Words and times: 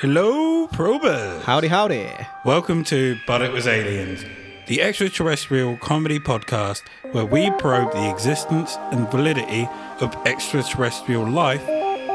Hello, 0.00 0.66
probers. 0.68 1.42
Howdy, 1.42 1.68
howdy. 1.68 2.08
Welcome 2.46 2.84
to 2.84 3.18
But 3.26 3.42
It 3.42 3.52
Was 3.52 3.66
Aliens, 3.66 4.24
the 4.66 4.80
extraterrestrial 4.80 5.76
comedy 5.76 6.18
podcast 6.18 6.80
where 7.12 7.26
we 7.26 7.50
probe 7.58 7.92
the 7.92 8.08
existence 8.08 8.78
and 8.92 9.10
validity 9.10 9.68
of 10.00 10.16
extraterrestrial 10.24 11.28
life 11.28 11.60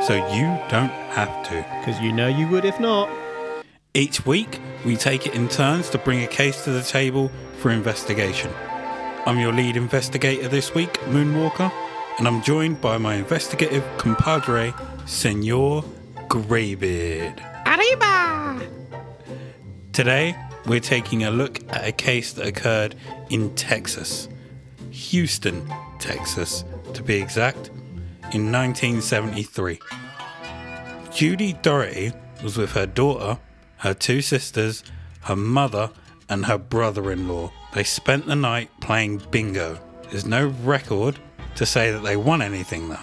so 0.04 0.16
you 0.34 0.46
don't 0.68 0.90
have 1.13 1.48
to. 1.48 1.63
Because 1.79 2.02
you 2.02 2.11
know 2.11 2.27
you 2.27 2.48
would 2.48 2.66
if 2.66 2.79
not. 2.79 3.07
Each 3.93 4.25
week, 4.25 4.59
we 4.83 4.95
take 4.95 5.27
it 5.27 5.36
in 5.36 5.47
turns 5.47 5.91
to 5.91 5.99
bring 5.99 6.23
a 6.23 6.27
case 6.27 6.63
to 6.63 6.71
the 6.71 6.81
table 6.81 7.29
for 7.59 7.70
investigation. 7.70 8.52
I'm 9.27 9.38
your 9.38 9.54
lead 9.54 9.77
investigator 9.77 10.47
this 10.47 10.73
week, 10.73 10.93
Moonwalker, 11.02 11.71
and 12.17 12.27
I'm 12.27 12.41
joined 12.41 12.81
by 12.81 12.97
my 12.97 13.13
investigative 13.13 13.83
compadre, 13.99 14.73
Senor 15.05 15.86
Greybeard. 16.27 17.55
Arriba! 17.75 18.61
Today, 19.91 20.34
we're 20.65 20.79
taking 20.79 21.25
a 21.25 21.31
look 21.31 21.59
at 21.73 21.85
a 21.85 21.91
case 21.91 22.31
that 22.34 22.48
occurred 22.48 22.95
in 23.29 23.53
Texas, 23.55 24.29
Houston, 24.91 25.70
Texas, 25.99 26.63
to 26.93 27.03
be 27.03 27.15
exact, 27.15 27.71
in 28.31 28.49
1973. 28.49 29.79
Judy 31.11 31.51
Doraty 31.51 32.13
was 32.41 32.57
with 32.57 32.71
her 32.71 32.85
daughter, 32.85 33.39
her 33.77 33.93
two 33.93 34.21
sisters, 34.21 34.81
her 35.23 35.35
mother, 35.35 35.91
and 36.29 36.45
her 36.45 36.57
brother 36.57 37.12
in 37.12 37.27
law. 37.27 37.51
They 37.73 37.84
spent 37.84 38.26
the 38.26 38.37
night 38.37 38.70
playing 38.79 39.23
bingo. 39.31 39.81
There's 40.12 40.26
no 40.26 40.48
record 40.63 41.20
to 41.55 41.65
say 41.65 41.91
that 41.91 42.03
they 42.03 42.15
won 42.15 42.41
anything, 42.41 42.87
though. 42.87 42.99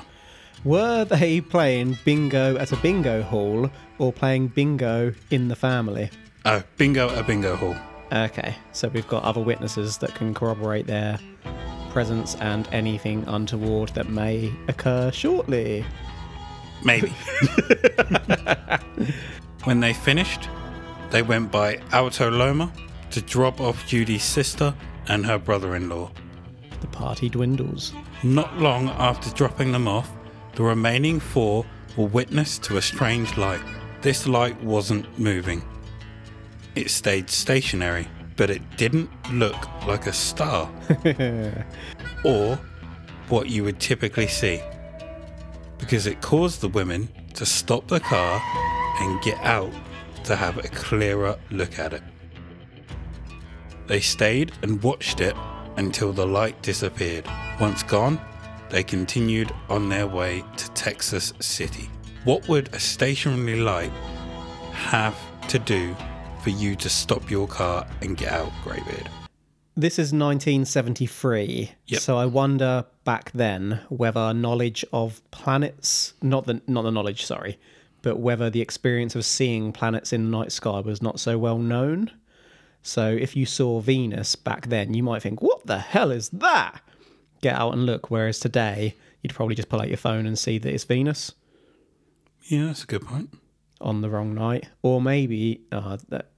Were 0.64 1.04
they 1.04 1.40
playing 1.40 1.98
bingo 2.04 2.56
at 2.56 2.70
a 2.70 2.76
bingo 2.76 3.22
hall 3.22 3.68
or 3.98 4.12
playing 4.12 4.48
bingo 4.48 5.12
in 5.30 5.48
the 5.48 5.56
family? 5.56 6.08
Oh, 6.44 6.62
bingo 6.76 7.10
at 7.10 7.18
a 7.18 7.24
bingo 7.24 7.56
hall. 7.56 7.74
Okay, 8.12 8.54
so 8.70 8.86
we've 8.88 9.08
got 9.08 9.24
other 9.24 9.40
witnesses 9.40 9.98
that 9.98 10.14
can 10.14 10.34
corroborate 10.34 10.86
their 10.86 11.18
presence 11.90 12.36
and 12.36 12.68
anything 12.70 13.24
untoward 13.26 13.88
that 13.90 14.08
may 14.08 14.52
occur 14.68 15.10
shortly. 15.10 15.84
Maybe. 16.84 17.08
when 19.64 19.80
they 19.80 19.92
finished, 19.92 20.48
they 21.10 21.22
went 21.22 21.50
by 21.50 21.80
Alta 21.92 22.30
Loma 22.30 22.72
to 23.10 23.20
drop 23.20 23.60
off 23.60 23.84
Judy's 23.88 24.22
sister 24.22 24.74
and 25.08 25.26
her 25.26 25.38
brother 25.38 25.74
in 25.74 25.88
law. 25.88 26.12
The 26.80 26.86
party 26.86 27.28
dwindles. 27.28 27.92
Not 28.22 28.58
long 28.58 28.90
after 28.90 29.28
dropping 29.30 29.72
them 29.72 29.88
off, 29.88 30.08
the 30.54 30.62
remaining 30.62 31.20
four 31.20 31.64
were 31.96 32.06
witness 32.06 32.58
to 32.58 32.76
a 32.76 32.82
strange 32.82 33.36
light. 33.36 33.62
This 34.00 34.26
light 34.26 34.60
wasn't 34.62 35.18
moving. 35.18 35.62
It 36.74 36.90
stayed 36.90 37.30
stationary, 37.30 38.08
but 38.36 38.50
it 38.50 38.62
didn't 38.76 39.10
look 39.32 39.56
like 39.86 40.06
a 40.06 40.12
star 40.12 40.70
or 42.24 42.58
what 43.28 43.48
you 43.48 43.64
would 43.64 43.80
typically 43.80 44.26
see 44.26 44.60
because 45.82 46.06
it 46.06 46.20
caused 46.20 46.60
the 46.60 46.68
women 46.68 47.08
to 47.34 47.44
stop 47.44 47.88
the 47.88 47.98
car 47.98 48.40
and 49.00 49.20
get 49.20 49.36
out 49.40 49.72
to 50.22 50.36
have 50.36 50.56
a 50.58 50.68
clearer 50.68 51.36
look 51.50 51.78
at 51.80 51.92
it. 51.92 52.02
They 53.88 53.98
stayed 53.98 54.52
and 54.62 54.80
watched 54.80 55.20
it 55.20 55.34
until 55.76 56.12
the 56.12 56.24
light 56.24 56.62
disappeared. 56.62 57.26
Once 57.60 57.82
gone, 57.82 58.20
they 58.72 58.82
continued 58.82 59.52
on 59.68 59.90
their 59.90 60.06
way 60.06 60.42
to 60.56 60.70
Texas 60.70 61.34
City. 61.40 61.90
What 62.24 62.48
would 62.48 62.74
a 62.74 62.80
stationary 62.80 63.60
light 63.60 63.92
have 64.72 65.14
to 65.48 65.58
do 65.58 65.94
for 66.42 66.50
you 66.50 66.74
to 66.76 66.88
stop 66.88 67.30
your 67.30 67.46
car 67.46 67.86
and 68.00 68.16
get 68.16 68.32
out, 68.32 68.50
Greybeard? 68.64 69.08
This 69.76 69.98
is 69.98 70.12
1973. 70.12 71.72
Yep. 71.86 72.00
So 72.00 72.16
I 72.16 72.24
wonder 72.24 72.86
back 73.04 73.30
then 73.32 73.80
whether 73.90 74.32
knowledge 74.32 74.86
of 74.90 75.20
planets, 75.30 76.14
not 76.22 76.46
the 76.46 76.62
not 76.66 76.82
the 76.82 76.90
knowledge, 76.90 77.26
sorry, 77.26 77.58
but 78.00 78.18
whether 78.18 78.48
the 78.48 78.62
experience 78.62 79.14
of 79.14 79.26
seeing 79.26 79.72
planets 79.72 80.14
in 80.14 80.30
the 80.30 80.38
night 80.38 80.50
sky 80.50 80.80
was 80.80 81.02
not 81.02 81.20
so 81.20 81.36
well 81.36 81.58
known. 81.58 82.10
So 82.82 83.08
if 83.08 83.36
you 83.36 83.44
saw 83.44 83.80
Venus 83.80 84.34
back 84.34 84.68
then, 84.68 84.94
you 84.94 85.02
might 85.02 85.22
think, 85.22 85.42
"What 85.42 85.66
the 85.66 85.78
hell 85.78 86.10
is 86.10 86.30
that?" 86.30 86.80
Get 87.42 87.54
out 87.54 87.74
and 87.74 87.84
look. 87.84 88.10
Whereas 88.10 88.38
today, 88.40 88.94
you'd 89.20 89.34
probably 89.34 89.54
just 89.54 89.68
pull 89.68 89.80
out 89.80 89.88
your 89.88 89.96
phone 89.98 90.24
and 90.26 90.38
see 90.38 90.56
that 90.58 90.72
it's 90.72 90.84
Venus 90.84 91.32
Yeah, 92.48 92.66
that's 92.66 92.84
a 92.84 92.86
good 92.86 93.04
point. 93.06 93.34
on 93.80 94.00
the 94.00 94.08
wrong 94.08 94.34
night, 94.34 94.68
or 94.82 95.00
maybe 95.02 95.60
uh, 95.70 95.98
that. 96.08 96.30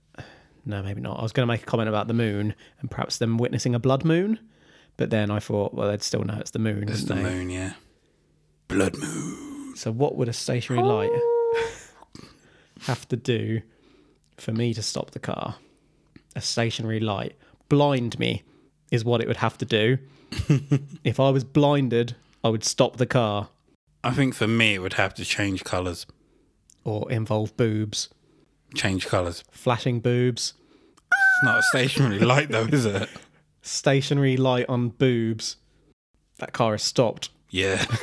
No, 0.67 0.83
maybe 0.83 1.01
not. 1.03 1.19
I 1.19 1.23
was 1.23 1.33
going 1.33 1.47
to 1.47 1.53
make 1.53 1.63
a 1.63 1.67
comment 1.67 1.91
about 1.91 2.09
the 2.09 2.15
moon 2.15 2.55
and 2.81 2.91
perhaps 2.91 3.19
them 3.19 3.37
witnessing 3.37 3.75
a 3.75 3.79
blood 3.79 4.03
moon, 4.03 4.39
but 4.97 5.11
then 5.11 5.31
I 5.31 5.39
thought, 5.39 5.75
well, 5.75 5.91
they'd 5.91 6.03
still 6.03 6.25
know 6.25 6.39
it's 6.41 6.53
the 6.53 6.59
moon. 6.59 6.89
It's 6.89 7.05
the 7.05 7.15
wouldn't 7.17 7.31
they? 7.31 7.39
moon, 7.39 7.51
yeah. 7.51 7.73
Blood 8.69 8.97
moon. 8.97 9.77
So, 9.77 9.93
what 9.93 10.17
would 10.17 10.29
a 10.29 10.33
stationary 10.33 10.83
light 10.83 11.11
have 12.87 13.07
to 13.09 13.17
do 13.17 13.61
for 14.39 14.53
me 14.53 14.73
to 14.75 14.83
stop 14.83 15.11
the 15.11 15.19
car? 15.19 15.57
A 16.37 16.41
stationary 16.41 17.01
light 17.01 17.35
blind 17.69 18.19
me 18.19 18.43
is 18.91 19.05
what 19.05 19.21
it 19.21 19.29
would 19.29 19.37
have 19.39 19.59
to 19.59 19.65
do. 19.65 19.99
if 21.05 21.19
I 21.21 21.31
was 21.31 21.45
blinded, 21.45 22.17
I 22.43 22.49
would 22.49 22.65
stop 22.65 22.97
the 22.97 23.07
car 23.07 23.49
I 24.03 24.11
think 24.11 24.35
for 24.35 24.47
me, 24.47 24.75
it 24.75 24.81
would 24.81 24.93
have 24.95 25.15
to 25.15 25.25
change 25.25 25.65
colours. 25.65 26.05
or 26.85 27.11
involve 27.11 27.57
boobs, 27.57 28.11
Change 28.75 29.07
colours. 29.07 29.43
flashing 29.51 30.01
boobs, 30.01 30.53
It's 31.01 31.45
not 31.45 31.59
a 31.59 31.63
stationary 31.63 32.19
light, 32.33 32.51
though, 32.51 32.67
is 32.67 32.85
it? 32.85 33.09
stationary 33.63 34.37
light 34.37 34.67
on 34.69 34.91
boobs. 34.91 35.57
That 36.39 36.53
car 36.53 36.75
is 36.75 36.83
stopped. 36.83 37.31
Yeah. 37.49 37.83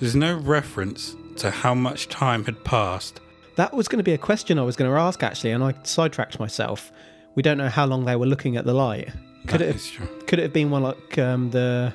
There's 0.00 0.14
no 0.14 0.36
reference 0.36 1.16
to 1.36 1.50
how 1.50 1.74
much 1.74 2.08
time 2.08 2.44
had 2.44 2.64
passed. 2.64 3.20
That 3.56 3.74
was 3.74 3.88
going 3.88 3.98
to 3.98 4.04
be 4.04 4.12
a 4.14 4.18
question 4.18 4.58
I 4.58 4.62
was 4.62 4.76
going 4.76 4.90
to 4.90 4.96
ask 4.96 5.22
actually, 5.22 5.50
and 5.50 5.62
I 5.64 5.74
sidetracked 5.82 6.38
myself. 6.40 6.92
We 7.34 7.42
don't 7.42 7.58
know 7.58 7.68
how 7.68 7.84
long 7.86 8.04
they 8.04 8.16
were 8.16 8.26
looking 8.26 8.56
at 8.56 8.64
the 8.64 8.74
light. 8.74 9.10
Could 9.48 9.60
That 9.60 9.68
it 9.68 9.72
have, 9.72 10.26
could 10.26 10.38
it 10.38 10.42
have 10.42 10.52
been 10.52 10.70
one 10.70 10.82
like 10.82 11.18
um, 11.18 11.50
the 11.50 11.94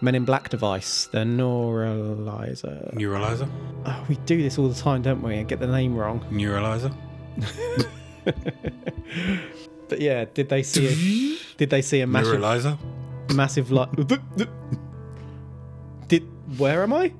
Men 0.00 0.14
in 0.14 0.24
Black 0.24 0.48
device, 0.50 1.06
the 1.06 1.18
neuralizer? 1.18 2.94
Neuralizer? 2.94 3.48
Oh, 3.86 4.04
we 4.08 4.16
do 4.26 4.40
this 4.42 4.58
all 4.58 4.68
the 4.68 4.74
time, 4.80 5.02
don't 5.02 5.22
we? 5.22 5.36
And 5.36 5.48
get 5.48 5.60
the 5.60 5.66
name 5.66 5.96
wrong. 5.96 6.20
Neuralizer? 6.30 6.94
But 9.88 10.02
yeah, 10.02 10.26
did 10.34 10.50
they 10.50 10.62
see 10.62 10.86
a, 10.86 11.56
did 11.56 11.70
they 11.70 11.80
see 11.80 12.00
a 12.02 12.06
massive 12.06 12.38
Neuralizer? 12.40 12.78
massive 13.34 13.70
light? 13.70 13.88
Did 16.08 16.28
where 16.58 16.82
am 16.82 16.92
I? 16.92 17.12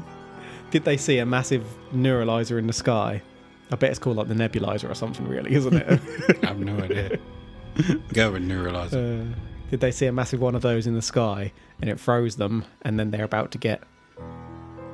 did 0.70 0.84
they 0.84 0.96
see 0.96 1.18
a 1.18 1.26
massive 1.26 1.64
neuralizer 1.94 2.58
in 2.58 2.66
the 2.66 2.72
sky? 2.72 3.20
I 3.70 3.76
bet 3.76 3.90
it's 3.90 3.98
called 3.98 4.16
like 4.16 4.28
the 4.28 4.34
nebulizer 4.34 4.90
or 4.90 4.94
something, 4.94 5.28
really, 5.28 5.52
isn't 5.52 5.74
it? 5.74 6.00
I 6.42 6.46
have 6.46 6.58
no 6.58 6.74
idea. 6.78 7.18
Go 8.12 8.32
with 8.32 8.46
neuralizer. 8.46 9.32
Uh, 9.32 9.34
did 9.70 9.80
they 9.80 9.90
see 9.90 10.06
a 10.06 10.12
massive 10.12 10.40
one 10.40 10.54
of 10.54 10.62
those 10.62 10.86
in 10.86 10.94
the 10.94 11.02
sky 11.02 11.52
and 11.80 11.88
it 11.88 11.98
froze 12.00 12.36
them 12.36 12.64
and 12.82 12.98
then 12.98 13.10
they're 13.10 13.24
about 13.24 13.50
to 13.52 13.58
get 13.58 13.82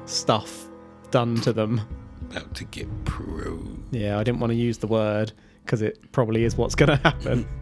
stuff 0.05 0.67
done 1.11 1.37
to 1.43 1.53
them? 1.53 1.81
About 2.31 2.55
to 2.57 2.65
get 2.65 2.89
pro. 3.05 3.63
Yeah, 3.91 4.19
I 4.19 4.25
didn't 4.25 4.41
want 4.41 4.51
to 4.51 4.57
use 4.57 4.79
the 4.79 4.87
word 4.87 5.33
because 5.65 5.83
it 5.83 6.13
probably 6.13 6.45
is 6.45 6.57
what's 6.57 6.75
going 6.75 6.91
to 6.91 6.97
happen. 6.97 7.49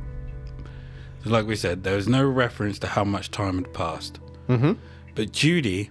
Like 1.26 1.46
we 1.46 1.56
said, 1.56 1.84
there 1.84 1.96
was 1.96 2.06
no 2.06 2.22
reference 2.22 2.78
to 2.80 2.86
how 2.86 3.02
much 3.02 3.30
time 3.30 3.56
had 3.56 3.72
passed. 3.72 4.20
mm-hmm. 4.46 4.72
But 5.14 5.32
Judy 5.32 5.90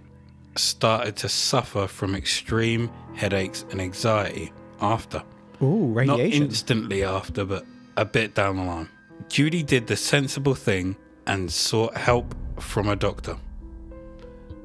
started 0.55 1.15
to 1.17 1.27
suffer 1.27 1.87
from 1.87 2.13
extreme 2.13 2.91
headaches 3.15 3.65
and 3.71 3.81
anxiety 3.81 4.53
after. 4.79 5.23
Ooh, 5.61 5.99
Not 6.05 6.19
instantly 6.19 7.03
after, 7.03 7.45
but 7.45 7.65
a 7.97 8.05
bit 8.05 8.35
down 8.35 8.57
the 8.57 8.63
line. 8.63 8.89
Judy 9.29 9.63
did 9.63 9.87
the 9.87 9.95
sensible 9.95 10.55
thing 10.55 10.95
and 11.25 11.51
sought 11.51 11.95
help 11.97 12.35
from 12.59 12.87
a 12.87 12.95
doctor. 12.95 13.37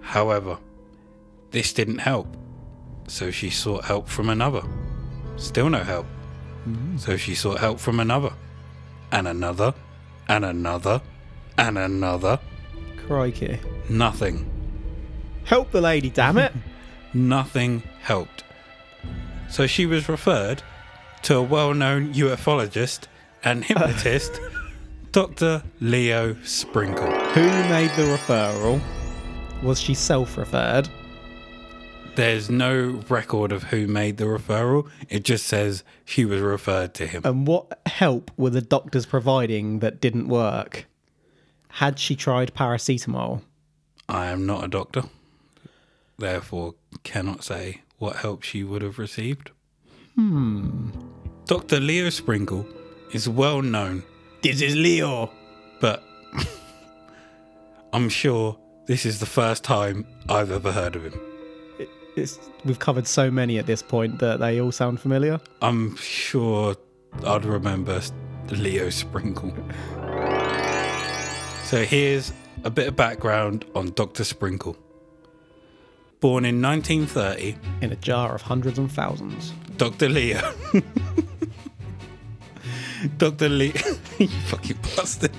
However, 0.01 0.59
this 1.51 1.73
didn't 1.73 1.99
help, 1.99 2.37
so 3.07 3.31
she 3.31 3.51
sought 3.51 3.85
help 3.85 4.09
from 4.09 4.29
another. 4.29 4.63
Still 5.37 5.71
no 5.71 5.83
help. 5.83 6.07
Mm. 6.69 6.99
So 6.99 7.17
she 7.17 7.35
sought 7.35 7.61
help 7.61 7.79
from 7.79 8.01
another, 8.01 8.33
and 9.13 9.29
another, 9.29 9.75
and 10.29 10.45
another, 10.45 11.01
and 11.57 11.79
another. 11.79 12.39
Crikey. 13.07 13.59
Nothing. 13.89 14.51
Help 15.45 15.71
the 15.71 15.81
lady, 15.81 16.11
damn 16.11 16.37
it. 16.37 16.53
Nothing 17.15 17.83
helped. 18.01 18.45
So 19.49 19.67
she 19.67 19.87
was 19.87 20.09
referred 20.09 20.63
to 21.23 21.37
a 21.37 21.43
well 21.43 21.73
known 21.73 22.13
ufologist 22.13 23.07
and 23.45 23.65
hypnotist, 23.65 24.41
Dr. 25.13 25.63
Leo 25.81 26.37
Sprinkle. 26.45 27.11
Who 27.11 27.47
made 27.69 27.91
the 27.91 28.03
referral? 28.03 28.81
Was 29.63 29.81
she 29.81 29.95
self 29.95 30.37
referred? 30.37 30.89
There's 32.15 32.51
no 32.51 33.01
record 33.09 33.53
of 33.53 33.65
who 33.65 33.87
made 33.87 34.17
the 34.17 34.25
referral. 34.25 34.89
It 35.09 35.25
just 35.25 35.47
says 35.47 35.85
she 36.05 36.25
was 36.25 36.41
referred 36.41 36.93
to 36.95 37.07
him. 37.07 37.23
And 37.25 37.47
what 37.47 37.81
help 37.87 38.33
were 38.37 38.51
the 38.51 38.61
doctors 38.61 39.07
providing 39.07 39.79
that 39.79 40.01
didn't 40.01 40.27
work? 40.29 40.87
Had 41.69 41.99
she 41.99 42.17
tried 42.17 42.55
paracetamol? 42.55 43.43
I 44.09 44.27
am 44.27 44.47
not 44.47 44.65
a 44.65 44.69
doctor, 44.69 45.05
therefore 46.19 46.75
cannot 47.05 47.45
say 47.45 47.83
what 47.99 48.17
help 48.17 48.43
she 48.43 48.65
would 48.65 48.83
have 48.83 48.99
received. 48.99 49.51
Hmm. 50.15 50.91
Dr. 51.47 51.79
Leo 51.79 52.11
Sprinkle 52.11 52.67
is 53.13 53.29
well 53.29 53.63
known, 53.63 54.03
This 54.43 54.61
is 54.61 54.75
Leo. 54.77 55.31
but 55.81 56.03
I'm 57.93 58.09
sure 58.09 58.57
this 58.87 59.05
is 59.07 59.21
the 59.21 59.27
first 59.27 59.65
time 59.65 60.07
I've 60.29 60.51
ever 60.51 60.73
heard 60.73 60.97
of 60.97 61.05
him. 61.05 61.21
It's, 62.17 62.39
we've 62.65 62.79
covered 62.81 63.07
so 63.07 63.31
many 63.31 63.59
at 63.59 63.67
this 63.67 63.81
point 63.83 64.19
that 64.19 64.41
they 64.41 64.61
all 64.61 64.73
sound 64.73 64.99
familiar. 65.01 65.41
I'm 65.63 65.95
sure 65.97 66.75
I'd 67.25 67.45
remember 67.45 68.01
Leo 68.51 68.91
Sprinkle. 68.91 69.55
So 71.65 71.85
here's 71.85 72.33
a 72.65 72.71
bit 72.71 72.89
of 72.89 72.97
background 72.97 73.65
on 73.75 73.91
Dr. 73.93 74.25
Sprinkle. 74.25 74.77
Born 76.21 76.45
in 76.45 76.61
1930, 76.61 77.57
In 77.83 77.93
a 77.93 77.97
jar 77.97 78.35
of 78.35 78.43
hundreds 78.43 78.79
and 78.79 78.91
thousands. 78.91 79.53
Dr. 79.77 80.09
Leo. 80.09 80.41
Dr. 83.17 83.49
Leo. 83.49 83.73
you 84.19 84.29
fucking 84.47 84.79
bastard. 84.97 85.33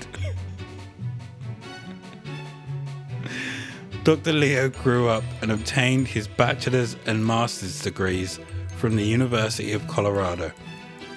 Dr. 4.02 4.32
Leo 4.32 4.70
grew 4.70 5.08
up 5.08 5.24
and 5.42 5.52
obtained 5.52 6.08
his 6.08 6.26
bachelor's 6.26 6.96
and 7.04 7.24
master's 7.24 7.82
degrees 7.82 8.40
from 8.76 8.96
the 8.96 9.04
University 9.04 9.72
of 9.72 9.86
Colorado 9.88 10.50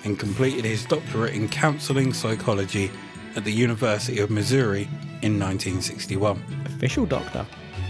and 0.04 0.19
completed 0.19 0.66
his 0.66 0.86
doctorate 0.86 1.34
in 1.34 1.48
counseling 1.48 2.12
psychology 2.12 2.92
at 3.38 3.45
the 3.45 3.51
University 3.51 4.19
of 4.19 4.30
Missouri 4.30 4.84
in 5.22 5.40
1961. 5.40 6.44
Official 6.66 7.06
doctor. 7.06 7.45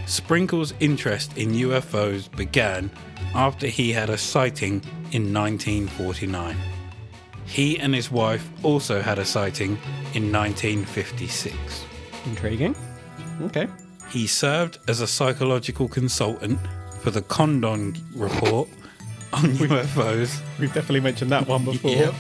Sprinkle's 0.06 0.74
interest 0.80 1.38
in 1.38 1.54
UFOs 1.54 2.30
began 2.36 2.92
after 3.34 3.66
he 3.68 3.92
had 3.92 4.12
a 4.12 4.18
sighting 4.18 4.82
in 5.12 5.34
1949. 5.34 6.56
He 7.46 7.80
and 7.80 7.94
his 7.94 8.12
wife 8.12 8.48
also 8.64 9.02
had 9.02 9.20
a 9.20 9.26
sighting 9.26 9.78
in 10.14 10.32
1956. 10.32 11.86
Intriguing. 12.26 12.76
Okay. 13.42 13.68
He 14.10 14.28
served 14.28 14.80
as 14.88 15.02
a 15.02 15.08
psychological 15.08 15.88
consultant 15.88 16.60
for 17.02 17.12
the 17.12 17.22
Condon 17.22 17.96
Report 18.16 18.70
on 19.34 19.42
UFOs, 19.44 20.42
We've 20.60 20.74
definitely 20.74 21.00
mentioned 21.02 21.32
that 21.32 21.48
one 21.48 21.66
before. 21.66 21.92
Yep. 21.92 22.14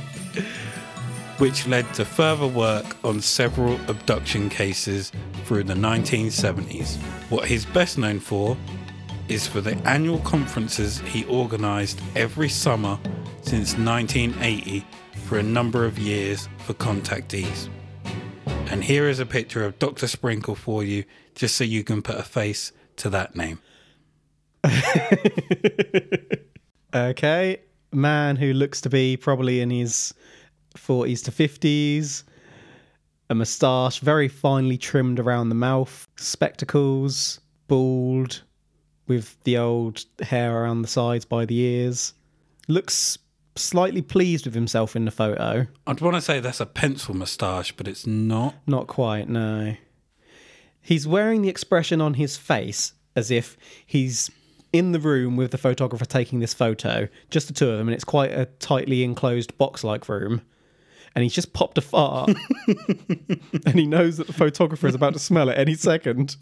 which 1.38 1.68
led 1.68 1.92
to 1.94 2.06
further 2.06 2.48
work 2.48 2.86
on 3.04 3.22
several 3.22 3.76
abduction 3.88 4.50
cases 4.50 5.12
through 5.46 5.64
the 5.64 5.74
1970s. 5.74 6.98
What 7.30 7.48
he's 7.48 7.66
best 7.66 7.98
known 7.98 8.20
for 8.20 8.58
is 9.30 9.48
for 9.48 9.62
the 9.62 9.76
annual 9.88 10.20
conferences 10.20 11.00
he 11.00 11.26
organised 11.26 12.00
every 12.16 12.50
summer 12.50 12.98
since 13.42 13.78
1980 13.78 14.86
for 15.34 15.40
a 15.40 15.42
number 15.42 15.84
of 15.84 15.98
years 15.98 16.48
for 16.60 16.76
contactees. 16.76 17.68
And 18.70 18.84
here 18.84 19.10
is 19.10 19.20
a 19.20 19.26
picture 19.26 19.66
of 19.66 19.80
Dr. 19.80 20.08
Sprinkle 20.08 20.54
for 20.54 20.84
you, 20.84 21.06
just 21.34 21.56
so 21.56 21.64
you 21.64 21.84
can 21.84 22.04
put 22.04 22.18
a 22.18 22.22
face 22.22 22.72
to 22.98 23.10
that 23.10 23.36
name. 23.36 23.60
Okay. 26.94 27.60
Man 27.92 28.36
who 28.36 28.54
looks 28.54 28.80
to 28.82 28.90
be 28.92 29.18
probably 29.18 29.62
in 29.62 29.72
his 29.72 30.14
40s 30.76 31.24
to 31.24 31.32
50s. 31.32 32.24
A 33.32 33.34
moustache, 33.34 33.98
very 34.02 34.28
finely 34.28 34.78
trimmed 34.78 35.20
around 35.20 35.50
the 35.50 35.56
mouth. 35.56 36.08
Spectacles, 36.18 37.40
bald, 37.68 38.44
with 39.08 39.36
the 39.46 39.58
old 39.58 40.06
hair 40.22 40.62
around 40.62 40.84
the 40.84 40.88
sides 40.88 41.26
by 41.26 41.46
the 41.48 41.58
ears. 41.58 42.14
Looks 42.68 43.18
slightly 43.56 44.02
pleased 44.02 44.46
with 44.46 44.56
himself 44.56 44.96
in 44.96 45.06
the 45.06 45.12
photo. 45.12 45.68
I'd 45.86 46.02
want 46.02 46.16
to 46.16 46.22
say 46.22 46.40
that's 46.40 46.60
a 46.60 46.66
pencil 46.66 47.14
moustache, 47.14 47.72
but 47.74 47.88
it's 47.88 48.08
not. 48.08 48.56
Not 48.66 48.88
quite, 48.88 49.30
no. 49.30 49.76
He's 50.82 51.08
wearing 51.08 51.42
the 51.42 51.50
expression 51.50 52.02
on 52.02 52.16
his 52.16 52.36
face 52.36 52.94
as 53.16 53.32
if 53.32 53.58
he's 53.86 54.30
in 54.74 54.92
the 54.92 55.00
room 55.00 55.38
with 55.38 55.52
the 55.52 55.58
photographer 55.58 56.04
taking 56.04 56.40
this 56.40 56.54
photo, 56.54 57.08
just 57.30 57.48
the 57.48 57.54
two 57.54 57.70
of 57.70 57.78
them, 57.78 57.88
and 57.88 57.96
it's 57.96 58.04
quite 58.04 58.32
a 58.32 58.46
tightly 58.46 59.04
enclosed 59.04 59.58
box 59.58 59.84
like 59.84 60.10
room. 60.10 60.42
And 61.16 61.22
he's 61.22 61.34
just 61.34 61.54
popped 61.54 61.78
a 61.78 61.82
fart. 61.82 62.32
and 63.66 63.76
he 63.76 63.86
knows 63.86 64.18
that 64.18 64.26
the 64.26 64.34
photographer 64.34 64.88
is 64.88 64.96
about 64.96 65.14
to 65.14 65.20
smell 65.20 65.48
it 65.50 65.60
any 65.60 65.76
second. 65.76 66.36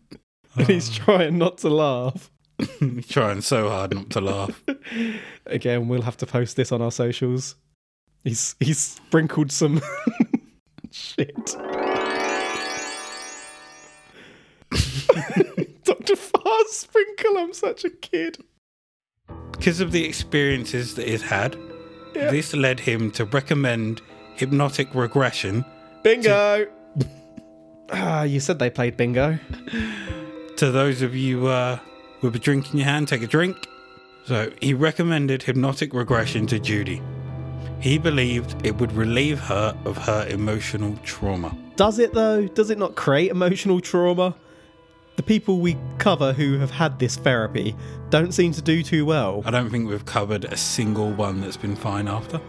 and 0.56 0.66
he's 0.66 0.90
oh. 0.90 1.04
trying 1.04 1.38
not 1.38 1.58
to 1.58 1.68
laugh. 1.68 2.28
Trying 3.08 3.40
so 3.40 3.68
hard 3.68 3.94
not 3.94 4.10
to 4.10 4.20
laugh. 4.20 4.62
Again, 5.46 5.88
we'll 5.88 6.02
have 6.02 6.16
to 6.18 6.26
post 6.26 6.56
this 6.56 6.72
on 6.72 6.82
our 6.82 6.90
socials. 6.92 7.54
He's 8.24 8.56
he's 8.60 8.78
sprinkled 8.78 9.52
some 9.52 9.80
shit. 10.90 11.56
Dr. 15.84 16.16
Fart 16.16 16.68
Sprinkle, 16.68 17.38
I'm 17.38 17.52
such 17.52 17.84
a 17.84 17.90
kid. 17.90 18.38
Because 19.52 19.80
of 19.80 19.92
the 19.92 20.04
experiences 20.04 20.94
that 20.96 21.06
he's 21.08 21.22
had, 21.22 21.56
this 22.14 22.54
led 22.54 22.80
him 22.80 23.10
to 23.12 23.24
recommend 23.26 24.02
hypnotic 24.34 24.94
regression 24.94 25.64
Bingo! 26.02 26.66
ah, 27.90 28.22
you 28.22 28.40
said 28.40 28.58
they 28.58 28.70
played 28.70 28.96
bingo. 28.96 29.38
to 30.56 30.70
those 30.70 31.02
of 31.02 31.14
you 31.14 31.46
uh, 31.48 31.78
with 32.20 32.34
a 32.36 32.38
drink 32.38 32.70
in 32.72 32.78
your 32.78 32.86
hand, 32.86 33.08
take 33.08 33.22
a 33.22 33.26
drink. 33.26 33.68
So 34.24 34.50
he 34.60 34.74
recommended 34.74 35.42
hypnotic 35.42 35.94
regression 35.94 36.46
to 36.48 36.58
Judy. 36.58 37.02
He 37.80 37.96
believed 37.96 38.66
it 38.66 38.76
would 38.76 38.92
relieve 38.92 39.38
her 39.40 39.76
of 39.84 39.96
her 39.96 40.26
emotional 40.28 40.98
trauma. 41.04 41.56
Does 41.76 41.98
it 41.98 42.12
though? 42.12 42.46
Does 42.46 42.70
it 42.70 42.78
not 42.78 42.96
create 42.96 43.30
emotional 43.30 43.80
trauma? 43.80 44.34
The 45.16 45.22
people 45.22 45.58
we 45.58 45.76
cover 45.98 46.32
who 46.32 46.58
have 46.58 46.70
had 46.70 46.98
this 46.98 47.16
therapy 47.16 47.74
don't 48.10 48.32
seem 48.32 48.52
to 48.52 48.62
do 48.62 48.82
too 48.82 49.04
well. 49.04 49.42
I 49.44 49.50
don't 49.50 49.70
think 49.70 49.88
we've 49.88 50.04
covered 50.04 50.44
a 50.44 50.56
single 50.56 51.10
one 51.10 51.40
that's 51.40 51.56
been 51.56 51.76
fine 51.76 52.08
after. 52.08 52.40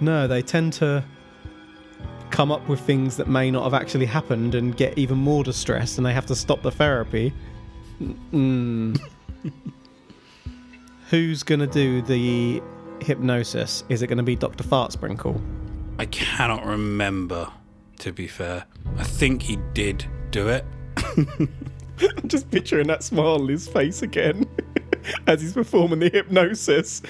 No, 0.00 0.26
they 0.26 0.42
tend 0.42 0.72
to 0.74 1.04
come 2.30 2.50
up 2.50 2.68
with 2.68 2.80
things 2.80 3.16
that 3.16 3.28
may 3.28 3.50
not 3.50 3.62
have 3.62 3.74
actually 3.74 4.06
happened 4.06 4.54
and 4.56 4.76
get 4.76 4.98
even 4.98 5.18
more 5.18 5.44
distressed 5.44 5.98
and 5.98 6.06
they 6.06 6.12
have 6.12 6.26
to 6.26 6.34
stop 6.34 6.62
the 6.62 6.70
therapy. 6.70 7.32
Mm. 8.00 9.00
Who's 11.10 11.42
going 11.42 11.60
to 11.60 11.66
do 11.66 12.02
the 12.02 12.62
hypnosis? 13.00 13.84
Is 13.88 14.02
it 14.02 14.06
going 14.08 14.18
to 14.18 14.24
be 14.24 14.36
Dr. 14.36 14.64
Fart 14.64 14.92
Sprinkle? 14.92 15.40
I 15.98 16.06
cannot 16.06 16.64
remember, 16.66 17.50
to 18.00 18.12
be 18.12 18.26
fair. 18.26 18.64
I 18.96 19.04
think 19.04 19.42
he 19.42 19.56
did 19.74 20.04
do 20.30 20.48
it. 20.48 20.64
I'm 20.96 22.28
just 22.28 22.50
picturing 22.50 22.88
that 22.88 23.02
smile 23.04 23.40
on 23.40 23.48
his 23.48 23.68
face 23.68 24.02
again 24.02 24.48
as 25.26 25.40
he's 25.40 25.52
performing 25.52 26.00
the 26.00 26.08
hypnosis. 26.08 27.02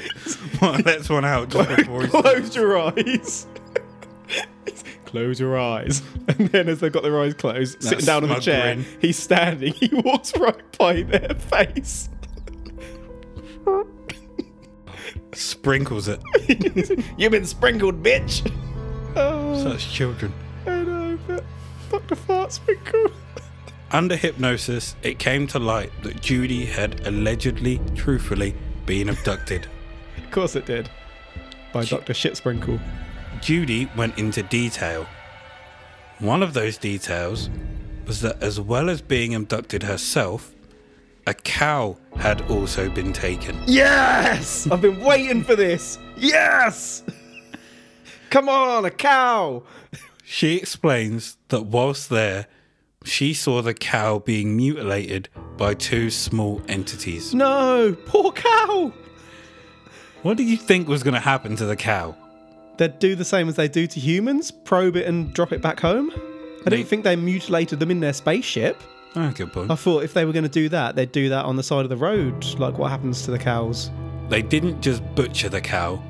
Well, 0.61 0.79
let's 0.85 1.09
one 1.09 1.25
out 1.25 1.49
just 1.49 1.69
before 1.77 2.03
he 2.03 2.09
Close 2.09 2.55
your 2.55 2.79
eyes. 2.79 3.47
Close 5.15 5.39
your 5.39 5.57
eyes. 5.57 6.03
And 6.27 6.49
then, 6.49 6.69
as 6.69 6.81
they've 6.81 6.91
got 6.91 7.05
their 7.05 7.21
eyes 7.21 7.35
closed, 7.35 7.81
sitting 7.81 8.05
down 8.05 8.25
on 8.25 8.31
the 8.31 8.41
chair, 8.41 8.75
grin. 8.75 8.87
he's 9.01 9.17
standing. 9.17 9.73
He 9.79 9.89
walks 9.93 10.37
right 10.37 10.79
by 10.79 11.03
their 11.03 11.35
face. 11.35 12.09
sprinkles 15.33 16.09
it. 16.09 16.21
You've 17.19 17.31
been 17.31 17.45
sprinkled, 17.45 18.03
bitch. 18.03 18.51
Oh, 19.15 19.63
Such 19.63 19.93
children. 19.93 20.33
I 20.67 20.83
know, 20.83 21.19
but 21.29 21.45
Dr. 21.91 22.17
Fart. 22.17 22.59
Under 23.93 24.17
hypnosis, 24.17 24.97
it 25.03 25.21
came 25.21 25.47
to 25.49 25.61
light 25.61 25.93
that 26.03 26.21
Judy 26.21 26.65
had 26.65 27.07
allegedly, 27.07 27.81
truthfully, 27.95 28.57
been 28.87 29.11
abducted. 29.11 29.69
Of 30.17 30.31
course 30.33 30.57
it 30.57 30.67
did. 30.67 30.91
By 31.73 31.85
Dr. 31.85 32.15
Shit 32.15 32.37
Sprinkle. 32.37 32.81
Judy 33.45 33.91
went 33.95 34.19
into 34.19 34.43
detail. 34.43 35.07
One 36.19 36.43
of 36.43 36.55
those 36.55 36.79
details 36.79 37.51
was 38.07 38.23
that 38.23 38.43
as 38.43 38.59
well 38.59 38.89
as 38.89 39.03
being 39.03 39.35
abducted 39.35 39.83
herself, 39.83 40.55
a 41.27 41.35
cow 41.35 41.99
had 42.17 42.41
also 42.51 42.89
been 42.89 43.13
taken. 43.13 43.61
Yes! 43.67 44.67
I've 44.71 44.81
been 44.81 44.99
waiting 45.05 45.45
for 45.45 45.55
this. 45.55 45.99
Yes! 46.17 47.03
Come 48.31 48.49
on, 48.49 48.87
a 48.87 48.91
cow. 48.91 49.63
She 50.25 50.57
explains 50.57 51.37
that 51.49 51.67
whilst 51.67 52.09
there, 52.09 52.47
She 53.05 53.35
saw 53.35 53.61
the 53.61 53.75
cow 53.75 54.21
being 54.21 54.57
mutilated 54.57 55.29
by 55.59 55.75
two 55.75 56.09
small 56.09 56.63
entities. 56.69 57.35
No, 57.35 57.95
poor 58.07 58.33
cow. 58.33 58.95
What 60.23 60.39
did 60.39 60.47
you 60.49 60.57
think 60.57 60.89
was 60.89 61.03
going 61.03 61.13
to 61.13 61.21
happen 61.21 61.55
to 61.57 61.67
the 61.67 61.77
cow? 61.77 62.17
They'd 62.77 62.99
do 62.99 63.15
the 63.15 63.25
same 63.25 63.49
as 63.49 63.57
they 63.57 63.69
do 63.69 63.87
to 63.87 64.01
humans, 64.01 64.51
probe 64.51 64.97
it 64.97 65.07
and 65.07 65.33
drop 65.33 65.53
it 65.53 65.63
back 65.63 65.81
home. 65.81 66.11
I 66.67 66.71
didn't 66.71 66.87
think 66.87 67.05
they 67.05 67.15
mutilated 67.17 67.79
them 67.79 67.91
in 67.91 68.01
their 68.01 68.13
spaceship. 68.13 68.83
Oh, 69.17 69.31
good 69.31 69.53
point. 69.53 69.71
I 69.71 69.77
thought 69.77 70.03
if 70.03 70.13
they 70.15 70.25
were 70.25 70.33
going 70.33 70.45
to 70.45 70.49
do 70.51 70.69
that, 70.71 70.97
they'd 70.97 71.13
do 71.13 71.29
that 71.29 71.45
on 71.45 71.57
the 71.57 71.63
side 71.63 71.85
of 71.85 71.89
the 71.89 71.97
road, 71.97 72.45
like 72.59 72.79
what 72.79 72.91
happens 72.91 73.23
to 73.23 73.31
the 73.31 73.39
cows. 73.39 73.91
They 74.29 74.43
didn't 74.43 74.81
just 74.81 75.03
butcher 75.15 75.49
the 75.49 75.61
cow. 75.61 76.03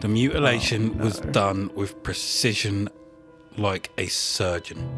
The 0.00 0.08
mutilation 0.08 0.96
Oh, 1.00 1.04
was 1.04 1.20
done 1.20 1.70
with 1.74 2.02
precision 2.02 2.88
like 3.56 3.90
a 3.98 4.06
surgeon. 4.06 4.88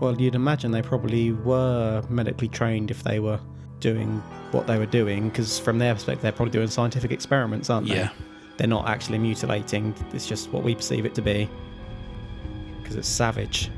Well, 0.00 0.20
you'd 0.20 0.34
imagine 0.36 0.70
they 0.70 0.82
probably 0.82 1.32
were 1.32 2.02
medically 2.08 2.48
trained 2.48 2.90
if 2.90 3.02
they 3.02 3.20
were 3.20 3.40
doing 3.80 4.22
what 4.52 4.66
they 4.66 4.78
were 4.78 4.86
doing, 4.86 5.28
because 5.28 5.58
from 5.58 5.78
their 5.78 5.94
perspective, 5.94 6.22
they're 6.22 6.32
probably 6.32 6.52
doing 6.52 6.68
scientific 6.68 7.10
experiments, 7.12 7.68
aren't 7.70 7.88
they? 7.88 7.96
Yeah. 7.96 8.10
They're 8.58 8.66
not 8.66 8.88
actually 8.88 9.18
mutilating, 9.18 9.94
it's 10.12 10.26
just 10.26 10.52
what 10.52 10.64
we 10.64 10.74
perceive 10.74 11.06
it 11.06 11.14
to 11.14 11.22
be. 11.22 11.48
Because 12.82 12.96
it's 12.96 13.08
savage. 13.08 13.70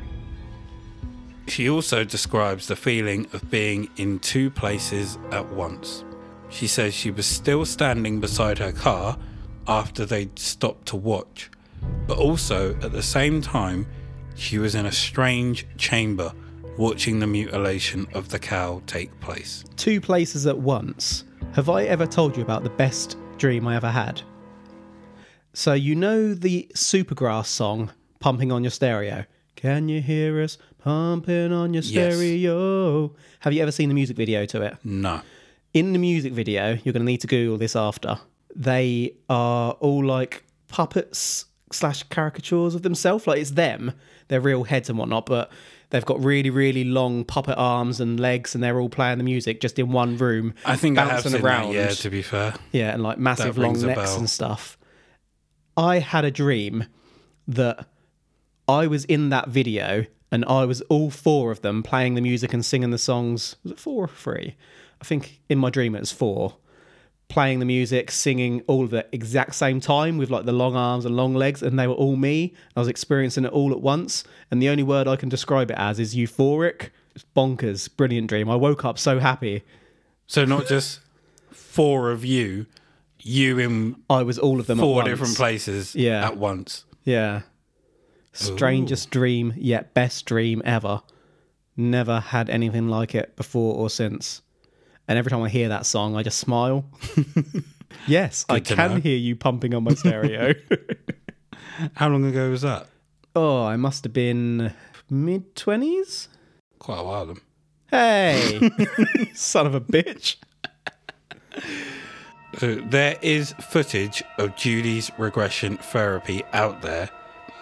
She 1.46 1.68
also 1.68 2.02
describes 2.04 2.66
the 2.66 2.76
feeling 2.76 3.26
of 3.32 3.50
being 3.50 3.90
in 3.96 4.18
two 4.20 4.50
places 4.50 5.18
at 5.32 5.48
once. 5.52 6.04
She 6.48 6.66
says 6.66 6.94
she 6.94 7.10
was 7.10 7.26
still 7.26 7.64
standing 7.64 8.20
beside 8.20 8.58
her 8.58 8.72
car 8.72 9.18
after 9.68 10.06
they'd 10.06 10.38
stopped 10.38 10.86
to 10.88 10.96
watch, 10.96 11.50
but 12.06 12.18
also 12.18 12.74
at 12.80 12.92
the 12.92 13.02
same 13.02 13.42
time, 13.42 13.86
she 14.34 14.58
was 14.58 14.74
in 14.74 14.86
a 14.86 14.92
strange 14.92 15.66
chamber 15.76 16.32
watching 16.78 17.18
the 17.18 17.26
mutilation 17.26 18.06
of 18.14 18.30
the 18.30 18.38
cow 18.38 18.80
take 18.86 19.18
place. 19.20 19.64
Two 19.76 20.00
places 20.00 20.46
at 20.46 20.58
once. 20.58 21.24
Have 21.52 21.68
I 21.68 21.84
ever 21.84 22.06
told 22.06 22.36
you 22.36 22.42
about 22.42 22.62
the 22.62 22.70
best 22.70 23.18
dream 23.36 23.66
I 23.66 23.76
ever 23.76 23.90
had? 23.90 24.22
So, 25.60 25.74
you 25.74 25.94
know 25.94 26.32
the 26.32 26.70
Supergrass 26.74 27.44
song, 27.44 27.90
Pumping 28.18 28.50
on 28.50 28.64
Your 28.64 28.70
Stereo? 28.70 29.26
Can 29.56 29.90
you 29.90 30.00
hear 30.00 30.40
us 30.40 30.56
pumping 30.78 31.52
on 31.52 31.74
your 31.74 31.82
Yes. 31.82 32.14
stereo? 32.14 33.14
Have 33.40 33.52
you 33.52 33.60
ever 33.60 33.70
seen 33.70 33.90
the 33.90 33.94
music 33.94 34.16
video 34.16 34.46
to 34.46 34.62
it? 34.62 34.78
No. 34.82 35.20
in 35.74 35.92
the 35.92 35.98
music 35.98 36.32
video, 36.32 36.78
you're 36.82 36.94
going 36.94 37.02
to 37.02 37.12
need 37.12 37.20
to 37.20 37.26
Google 37.26 37.58
this 37.58 37.76
after. 37.76 38.18
They 38.56 39.16
are 39.28 39.72
all 39.72 40.02
like 40.02 40.44
puppets 40.68 41.44
slash 41.70 42.04
caricatures 42.04 42.74
of 42.74 42.80
themselves. 42.80 43.26
Like 43.26 43.38
it's 43.38 43.50
them, 43.50 43.92
they're 44.28 44.40
real 44.40 44.64
heads 44.64 44.88
and 44.88 44.98
whatnot, 44.98 45.26
but 45.26 45.52
they've 45.90 46.06
got 46.06 46.24
really, 46.24 46.48
really 46.48 46.84
long 46.84 47.22
puppet 47.22 47.56
arms 47.58 48.00
and 48.00 48.18
legs, 48.18 48.54
and 48.54 48.64
they're 48.64 48.80
all 48.80 48.88
playing 48.88 49.18
the 49.18 49.24
music 49.24 49.60
just 49.60 49.78
in 49.78 49.92
one 49.92 50.16
room. 50.16 50.54
I 50.64 50.76
think 50.76 50.96
I 50.96 51.02
have 51.02 51.10
bouncing 51.22 51.32
seen 51.32 51.42
around. 51.44 51.74
that, 51.74 51.74
yeah, 51.74 51.88
to 51.90 52.08
be 52.08 52.22
fair. 52.22 52.54
Yeah, 52.72 52.94
and 52.94 53.02
like 53.02 53.18
massive 53.18 53.58
long 53.58 53.72
rings 53.74 53.82
a 53.82 53.88
necks 53.88 54.10
bell. 54.12 54.18
and 54.20 54.30
stuff. 54.30 54.78
I 55.80 56.00
had 56.00 56.26
a 56.26 56.30
dream 56.30 56.84
that 57.48 57.86
I 58.68 58.86
was 58.86 59.06
in 59.06 59.30
that 59.30 59.48
video 59.48 60.04
and 60.30 60.44
I 60.44 60.66
was 60.66 60.82
all 60.82 61.08
four 61.08 61.50
of 61.50 61.62
them 61.62 61.82
playing 61.82 62.16
the 62.16 62.20
music 62.20 62.52
and 62.52 62.62
singing 62.62 62.90
the 62.90 62.98
songs. 62.98 63.56
Was 63.62 63.72
it 63.72 63.80
four 63.80 64.04
or 64.04 64.08
three? 64.08 64.56
I 65.00 65.04
think 65.06 65.40
in 65.48 65.56
my 65.56 65.70
dream 65.70 65.94
it 65.94 66.00
was 66.00 66.12
four. 66.12 66.56
Playing 67.30 67.60
the 67.60 67.64
music, 67.64 68.10
singing 68.10 68.60
all 68.66 68.84
of 68.84 68.90
the 68.90 69.06
exact 69.10 69.54
same 69.54 69.80
time 69.80 70.18
with 70.18 70.28
like 70.28 70.44
the 70.44 70.52
long 70.52 70.76
arms 70.76 71.06
and 71.06 71.16
long 71.16 71.32
legs, 71.32 71.62
and 71.62 71.78
they 71.78 71.86
were 71.86 71.94
all 71.94 72.16
me. 72.16 72.52
I 72.76 72.80
was 72.80 72.88
experiencing 72.88 73.46
it 73.46 73.52
all 73.52 73.72
at 73.72 73.80
once, 73.80 74.22
and 74.50 74.60
the 74.60 74.68
only 74.68 74.82
word 74.82 75.08
I 75.08 75.16
can 75.16 75.30
describe 75.30 75.70
it 75.70 75.78
as 75.78 75.98
is 75.98 76.14
euphoric. 76.14 76.90
It's 77.14 77.24
bonkers, 77.34 77.88
brilliant 77.96 78.28
dream. 78.28 78.50
I 78.50 78.56
woke 78.56 78.84
up 78.84 78.98
so 78.98 79.18
happy. 79.18 79.62
So 80.26 80.44
not 80.44 80.66
just 80.66 81.00
four 81.50 82.10
of 82.10 82.24
you, 82.24 82.66
you 83.22 83.58
in 83.58 83.96
I 84.08 84.22
was 84.22 84.38
all 84.38 84.60
of 84.60 84.66
them 84.66 84.78
four 84.78 85.02
different 85.04 85.36
places 85.36 85.94
Yeah. 85.94 86.24
at 86.26 86.36
once. 86.36 86.84
Yeah. 87.04 87.42
Strangest 88.32 89.10
dream, 89.10 89.52
yet 89.56 89.92
best 89.94 90.24
dream 90.26 90.62
ever. 90.64 91.02
Never 91.76 92.20
had 92.20 92.48
anything 92.50 92.88
like 92.88 93.14
it 93.14 93.34
before 93.36 93.74
or 93.76 93.90
since. 93.90 94.42
And 95.08 95.18
every 95.18 95.30
time 95.30 95.42
I 95.42 95.48
hear 95.48 95.68
that 95.70 95.84
song, 95.86 96.14
I 96.16 96.22
just 96.22 96.38
smile. 96.38 96.84
yes, 98.06 98.44
I 98.48 98.54
Good 98.60 98.66
to 98.66 98.74
can 98.76 98.90
know. 98.94 99.00
hear 99.00 99.16
you 99.16 99.34
pumping 99.34 99.74
on 99.74 99.82
my 99.84 99.94
stereo. 99.94 100.54
How 101.94 102.08
long 102.08 102.24
ago 102.24 102.50
was 102.50 102.62
that? 102.62 102.86
oh, 103.36 103.64
I 103.64 103.76
must 103.76 104.04
have 104.04 104.12
been 104.12 104.72
mid 105.08 105.54
20s? 105.56 106.28
Quite 106.78 106.98
a 106.98 107.02
while 107.04 107.26
then. 107.26 107.36
Hey, 107.90 108.70
son 109.34 109.66
of 109.66 109.74
a 109.74 109.80
bitch. 109.80 110.36
So 112.60 112.74
there 112.74 113.16
is 113.22 113.54
footage 113.54 114.22
of 114.36 114.54
Judy's 114.54 115.10
regression 115.16 115.78
therapy 115.78 116.42
out 116.52 116.82
there 116.82 117.08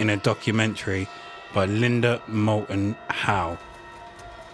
in 0.00 0.10
a 0.10 0.16
documentary 0.16 1.06
by 1.54 1.66
Linda 1.66 2.20
Moulton 2.26 2.96
Howe 3.08 3.58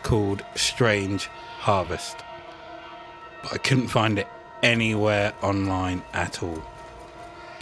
called 0.03 0.45
Strange 0.55 1.29
Harvest. 1.61 2.19
But 3.43 3.55
I 3.55 3.57
couldn't 3.57 3.89
find 3.89 4.19
it 4.19 4.29
anywhere 4.63 5.33
online 5.41 6.03
at 6.13 6.43
all. 6.43 6.63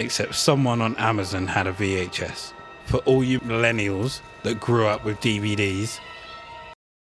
Except 0.01 0.35
someone 0.35 0.83
on 0.83 0.97
Amazon 0.97 1.47
had 1.47 1.69
a 1.69 1.73
VHS. 1.73 2.53
For 2.87 2.97
all 3.05 3.23
you 3.23 3.39
millennials 3.39 4.23
that 4.43 4.59
grew 4.59 4.89
up 4.89 5.05
with 5.05 5.21
DVDs, 5.21 6.01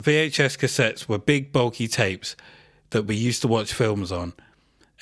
VHS 0.01 0.57
cassettes 0.57 1.09
were 1.09 1.17
big 1.17 1.51
bulky 1.51 1.89
tapes 1.89 2.37
that 2.91 3.07
we 3.07 3.17
used 3.17 3.41
to 3.41 3.49
watch 3.49 3.73
films 3.73 4.13
on. 4.13 4.31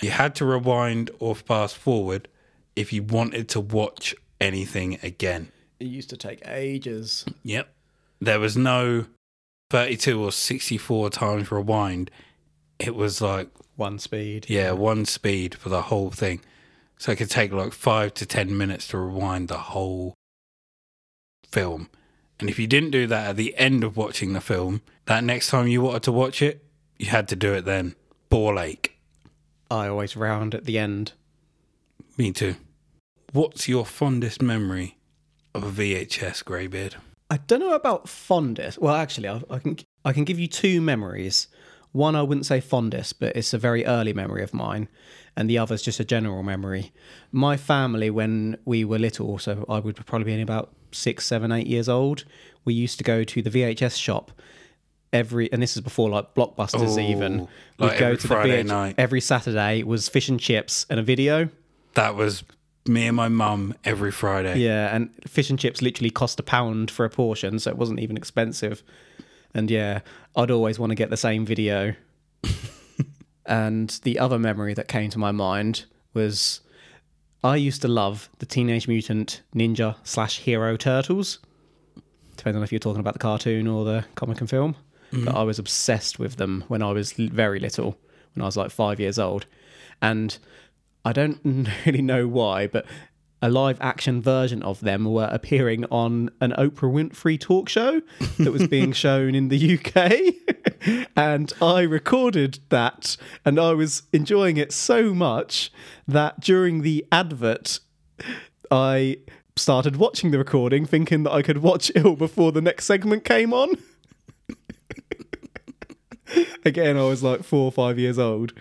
You 0.01 0.09
had 0.11 0.35
to 0.35 0.45
rewind 0.45 1.11
or 1.19 1.35
fast 1.35 1.77
forward 1.77 2.27
if 2.75 2.91
you 2.91 3.03
wanted 3.03 3.47
to 3.49 3.59
watch 3.59 4.15
anything 4.41 4.99
again. 5.03 5.51
It 5.79 5.85
used 5.87 6.09
to 6.09 6.17
take 6.17 6.41
ages. 6.47 7.25
Yep. 7.43 7.73
There 8.19 8.39
was 8.39 8.57
no 8.57 9.05
32 9.69 10.21
or 10.23 10.31
64 10.31 11.09
times 11.09 11.51
rewind. 11.51 12.09
It 12.79 12.95
was 12.95 13.21
like, 13.21 13.49
One 13.75 13.99
speed. 13.99 14.47
yeah, 14.49 14.71
one 14.71 15.05
speed 15.05 15.55
for 15.55 15.69
the 15.69 15.83
whole 15.83 16.09
thing. 16.09 16.41
So 16.97 17.11
it 17.11 17.17
could 17.17 17.29
take 17.29 17.51
like 17.51 17.73
five 17.73 18.13
to 18.15 18.25
10 18.25 18.57
minutes 18.57 18.87
to 18.89 18.97
rewind 18.97 19.47
the 19.49 19.57
whole 19.57 20.13
film. 21.47 21.89
And 22.39 22.49
if 22.49 22.57
you 22.59 22.67
didn't 22.67 22.91
do 22.91 23.07
that 23.07 23.29
at 23.29 23.35
the 23.37 23.55
end 23.57 23.83
of 23.83 23.95
watching 23.95 24.33
the 24.33 24.41
film, 24.41 24.81
that 25.05 25.23
next 25.23 25.49
time 25.49 25.67
you 25.67 25.81
wanted 25.81 26.03
to 26.03 26.11
watch 26.11 26.41
it, 26.41 26.65
you 26.97 27.07
had 27.07 27.27
to 27.29 27.35
do 27.35 27.53
it 27.53 27.65
then. 27.65 27.95
Ball 28.29 28.59
ache. 28.59 28.92
I 29.73 29.87
always 29.87 30.15
round 30.15 30.53
at 30.53 30.65
the 30.65 30.77
end. 30.77 31.13
Me 32.15 32.31
too. 32.31 32.55
What's 33.31 33.67
your 33.67 33.87
fondest 33.87 34.39
memory 34.39 34.99
of 35.55 35.63
a 35.63 35.71
VHS 35.71 36.43
Greybeard? 36.45 36.95
I 37.31 37.37
don't 37.37 37.59
know 37.59 37.73
about 37.73 38.07
fondest. 38.07 38.77
Well, 38.77 38.93
actually, 38.93 39.29
I, 39.29 39.41
I 39.49 39.57
can 39.57 39.77
I 40.05 40.13
can 40.13 40.25
give 40.25 40.37
you 40.37 40.47
two 40.47 40.79
memories. 40.79 41.47
One 41.91 42.15
I 42.15 42.21
wouldn't 42.21 42.45
say 42.45 42.59
fondest, 42.59 43.19
but 43.19 43.35
it's 43.35 43.51
a 43.51 43.57
very 43.57 43.83
early 43.83 44.13
memory 44.13 44.43
of 44.43 44.53
mine, 44.53 44.89
and 45.35 45.49
the 45.49 45.57
other's 45.57 45.81
just 45.81 45.99
a 45.99 46.05
general 46.05 46.43
memory. 46.43 46.91
My 47.31 47.57
family, 47.57 48.11
when 48.11 48.57
we 48.65 48.85
were 48.85 48.99
little, 48.99 49.39
so 49.39 49.65
I 49.67 49.79
would 49.79 49.95
probably 50.05 50.25
be 50.25 50.33
any 50.33 50.43
about 50.43 50.71
six, 50.91 51.25
seven, 51.25 51.51
eight 51.51 51.65
years 51.65 51.89
old. 51.89 52.25
We 52.63 52.75
used 52.75 52.99
to 52.99 53.03
go 53.03 53.23
to 53.23 53.41
the 53.41 53.49
VHS 53.49 53.97
shop 53.97 54.31
every, 55.13 55.49
and 55.53 55.61
this 55.61 55.77
is 55.77 55.81
before 55.81 56.09
like 56.09 56.33
blockbusters 56.35 56.97
Oh, 56.97 56.99
even. 56.99 57.47
We'd 57.79 57.97
go 57.97 58.07
every 58.07 58.17
to 58.17 58.27
Friday 58.27 58.57
the 58.57 58.63
VH- 58.63 58.67
night. 58.67 58.95
every 58.97 59.21
Saturday 59.21 59.83
was 59.83 60.09
fish 60.09 60.27
and 60.27 60.39
chips 60.39 60.85
and 60.89 60.99
a 60.99 61.03
video. 61.03 61.47
That 61.93 62.15
was 62.15 62.43
me 62.85 63.07
and 63.07 63.15
my 63.15 63.29
mum 63.29 63.75
every 63.85 64.11
Friday. 64.11 64.59
Yeah, 64.59 64.93
and 64.93 65.09
fish 65.27 65.49
and 65.49 65.57
chips 65.57 65.81
literally 65.81 66.09
cost 66.09 66.39
a 66.39 66.43
pound 66.43 66.91
for 66.91 67.05
a 67.05 67.09
portion, 67.09 67.59
so 67.59 67.69
it 67.69 67.77
wasn't 67.77 67.99
even 68.01 68.17
expensive. 68.17 68.83
And 69.53 69.69
yeah, 69.71 69.99
I'd 70.35 70.51
always 70.51 70.79
want 70.79 70.89
to 70.89 70.95
get 70.95 71.09
the 71.11 71.17
same 71.17 71.45
video. 71.45 71.93
and 73.45 73.89
the 74.03 74.19
other 74.19 74.39
memory 74.39 74.73
that 74.73 74.87
came 74.87 75.09
to 75.11 75.19
my 75.19 75.31
mind 75.31 75.85
was 76.13 76.61
I 77.43 77.57
used 77.57 77.81
to 77.81 77.87
love 77.87 78.29
the 78.39 78.45
Teenage 78.45 78.87
Mutant 78.87 79.41
Ninja 79.55 79.95
slash 80.03 80.39
Hero 80.39 80.77
Turtles. 80.77 81.39
Depending 82.37 82.57
on 82.57 82.63
if 82.63 82.71
you're 82.71 82.79
talking 82.79 82.99
about 82.99 83.13
the 83.13 83.19
cartoon 83.19 83.67
or 83.67 83.85
the 83.85 84.05
comic 84.15 84.39
and 84.39 84.49
film. 84.49 84.75
But 85.13 85.19
mm-hmm. 85.19 85.37
I 85.37 85.43
was 85.43 85.59
obsessed 85.59 86.17
with 86.17 86.37
them 86.37 86.63
when 86.69 86.81
I 86.81 86.91
was 86.91 87.13
very 87.13 87.59
little, 87.59 87.99
when 88.33 88.41
I 88.41 88.45
was 88.47 88.57
like 88.57 88.71
five 88.71 88.99
years 88.99 89.19
old. 89.19 89.45
And 90.01 90.35
I 91.05 91.13
don't 91.13 91.39
really 91.85 92.01
know 92.01 92.27
why, 92.27 92.65
but 92.65 92.87
a 93.43 93.49
live 93.49 93.77
action 93.79 94.21
version 94.21 94.63
of 94.63 94.79
them 94.79 95.05
were 95.05 95.29
appearing 95.29 95.85
on 95.91 96.31
an 96.39 96.51
Oprah 96.57 96.91
Winfrey 96.91 97.39
talk 97.39 97.69
show 97.69 98.01
that 98.39 98.51
was 98.51 98.67
being 98.67 98.91
shown 99.05 99.35
in 99.35 99.49
the 99.49 99.77
UK. 99.77 101.07
and 101.15 101.53
I 101.61 101.81
recorded 101.81 102.59
that 102.69 103.17
and 103.45 103.59
I 103.59 103.73
was 103.73 104.03
enjoying 104.13 104.57
it 104.57 104.71
so 104.71 105.13
much 105.13 105.71
that 106.07 106.39
during 106.39 106.81
the 106.81 107.05
advert, 107.11 107.81
I 108.71 109.17
started 109.55 109.97
watching 109.97 110.31
the 110.31 110.39
recording 110.39 110.85
thinking 110.85 111.23
that 111.23 111.33
I 111.33 111.43
could 111.43 111.59
watch 111.59 111.91
it 111.93 112.03
all 112.03 112.15
before 112.15 112.51
the 112.51 112.61
next 112.61 112.85
segment 112.85 113.25
came 113.25 113.53
on. 113.53 113.77
Again, 116.65 116.97
I 116.97 117.03
was 117.03 117.23
like 117.23 117.43
four 117.43 117.65
or 117.65 117.71
five 117.71 117.97
years 117.99 118.17
old. 118.19 118.53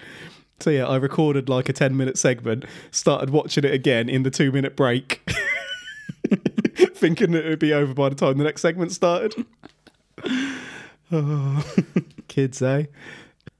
So 0.60 0.70
yeah, 0.70 0.86
I 0.86 0.96
recorded 0.96 1.48
like 1.48 1.68
a 1.68 1.72
10 1.72 1.96
minute 1.96 2.16
segment, 2.18 2.64
started 2.90 3.30
watching 3.30 3.64
it 3.64 3.72
again 3.74 4.08
in 4.08 4.22
the 4.22 4.30
two 4.30 4.52
minute 4.52 4.76
break, 4.76 5.20
thinking 6.94 7.32
that 7.32 7.44
it 7.44 7.48
would 7.48 7.58
be 7.58 7.72
over 7.72 7.92
by 7.94 8.08
the 8.10 8.14
time 8.14 8.38
the 8.38 8.44
next 8.44 8.62
segment 8.62 8.92
started. 8.92 9.34
Oh, 11.10 11.64
kids, 12.28 12.62
eh? 12.62 12.84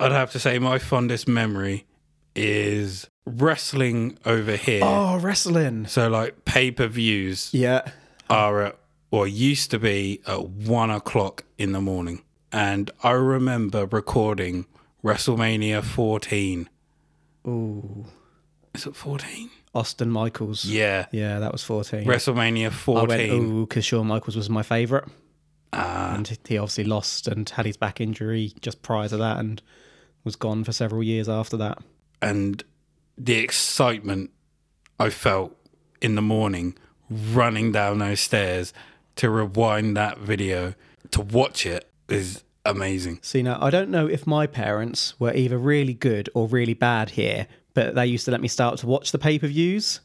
I'd 0.00 0.12
have 0.12 0.30
to 0.32 0.38
say 0.38 0.58
my 0.58 0.78
fondest 0.78 1.26
memory 1.28 1.86
is 2.34 3.08
wrestling 3.26 4.18
over 4.24 4.56
here. 4.56 4.80
Oh, 4.84 5.18
wrestling. 5.18 5.86
So 5.86 6.08
like 6.08 6.44
pay 6.44 6.70
per 6.70 6.86
views 6.86 7.50
Yeah. 7.52 7.90
are 8.30 8.62
at 8.62 8.78
or 9.10 9.26
used 9.26 9.70
to 9.72 9.78
be 9.78 10.20
at 10.26 10.48
one 10.48 10.90
o'clock 10.90 11.44
in 11.58 11.72
the 11.72 11.80
morning. 11.80 12.22
And 12.52 12.90
I 13.02 13.12
remember 13.12 13.86
recording 13.86 14.66
WrestleMania 15.02 15.82
14. 15.82 16.68
Ooh. 17.46 18.06
Is 18.74 18.86
it 18.86 18.94
14? 18.96 19.50
Austin 19.74 20.10
Michaels. 20.10 20.64
Yeah. 20.64 21.06
Yeah, 21.12 21.38
that 21.38 21.52
was 21.52 21.64
14. 21.64 22.04
WrestleMania 22.04 22.66
I 22.66 22.70
14. 22.70 23.08
went, 23.08 23.30
ooh, 23.32 23.66
because 23.66 23.84
Shawn 23.84 24.06
Michaels 24.06 24.36
was 24.36 24.50
my 24.50 24.62
favourite. 24.62 25.08
Ah, 25.72 26.14
and 26.14 26.38
he 26.46 26.58
obviously 26.58 26.84
lost 26.84 27.26
and 27.26 27.48
had 27.48 27.64
his 27.64 27.78
back 27.78 27.98
injury 28.00 28.52
just 28.60 28.82
prior 28.82 29.08
to 29.08 29.16
that 29.16 29.38
and 29.38 29.62
was 30.22 30.36
gone 30.36 30.64
for 30.64 30.72
several 30.72 31.02
years 31.02 31.28
after 31.28 31.56
that. 31.56 31.78
and 32.20 32.62
the 33.18 33.34
excitement 33.38 34.30
I 34.98 35.08
felt 35.10 35.54
in 36.00 36.14
the 36.14 36.22
morning 36.22 36.76
running 37.10 37.72
down 37.72 37.98
those 37.98 38.20
stairs 38.20 38.72
to 39.16 39.28
rewind 39.30 39.96
that 39.96 40.18
video 40.18 40.74
to 41.10 41.20
watch 41.20 41.66
it 41.66 41.90
is 42.08 42.42
amazing. 42.64 43.18
See, 43.22 43.42
now 43.42 43.58
I 43.60 43.70
don't 43.70 43.90
know 43.90 44.06
if 44.06 44.26
my 44.26 44.46
parents 44.46 45.14
were 45.18 45.34
either 45.34 45.58
really 45.58 45.94
good 45.94 46.28
or 46.34 46.46
really 46.46 46.74
bad 46.74 47.10
here, 47.10 47.46
but 47.74 47.94
they 47.94 48.06
used 48.06 48.24
to 48.26 48.30
let 48.30 48.40
me 48.40 48.48
start 48.48 48.78
to 48.80 48.86
watch 48.86 49.12
the 49.12 49.18
pay 49.18 49.38
per 49.38 49.46
views. 49.48 50.00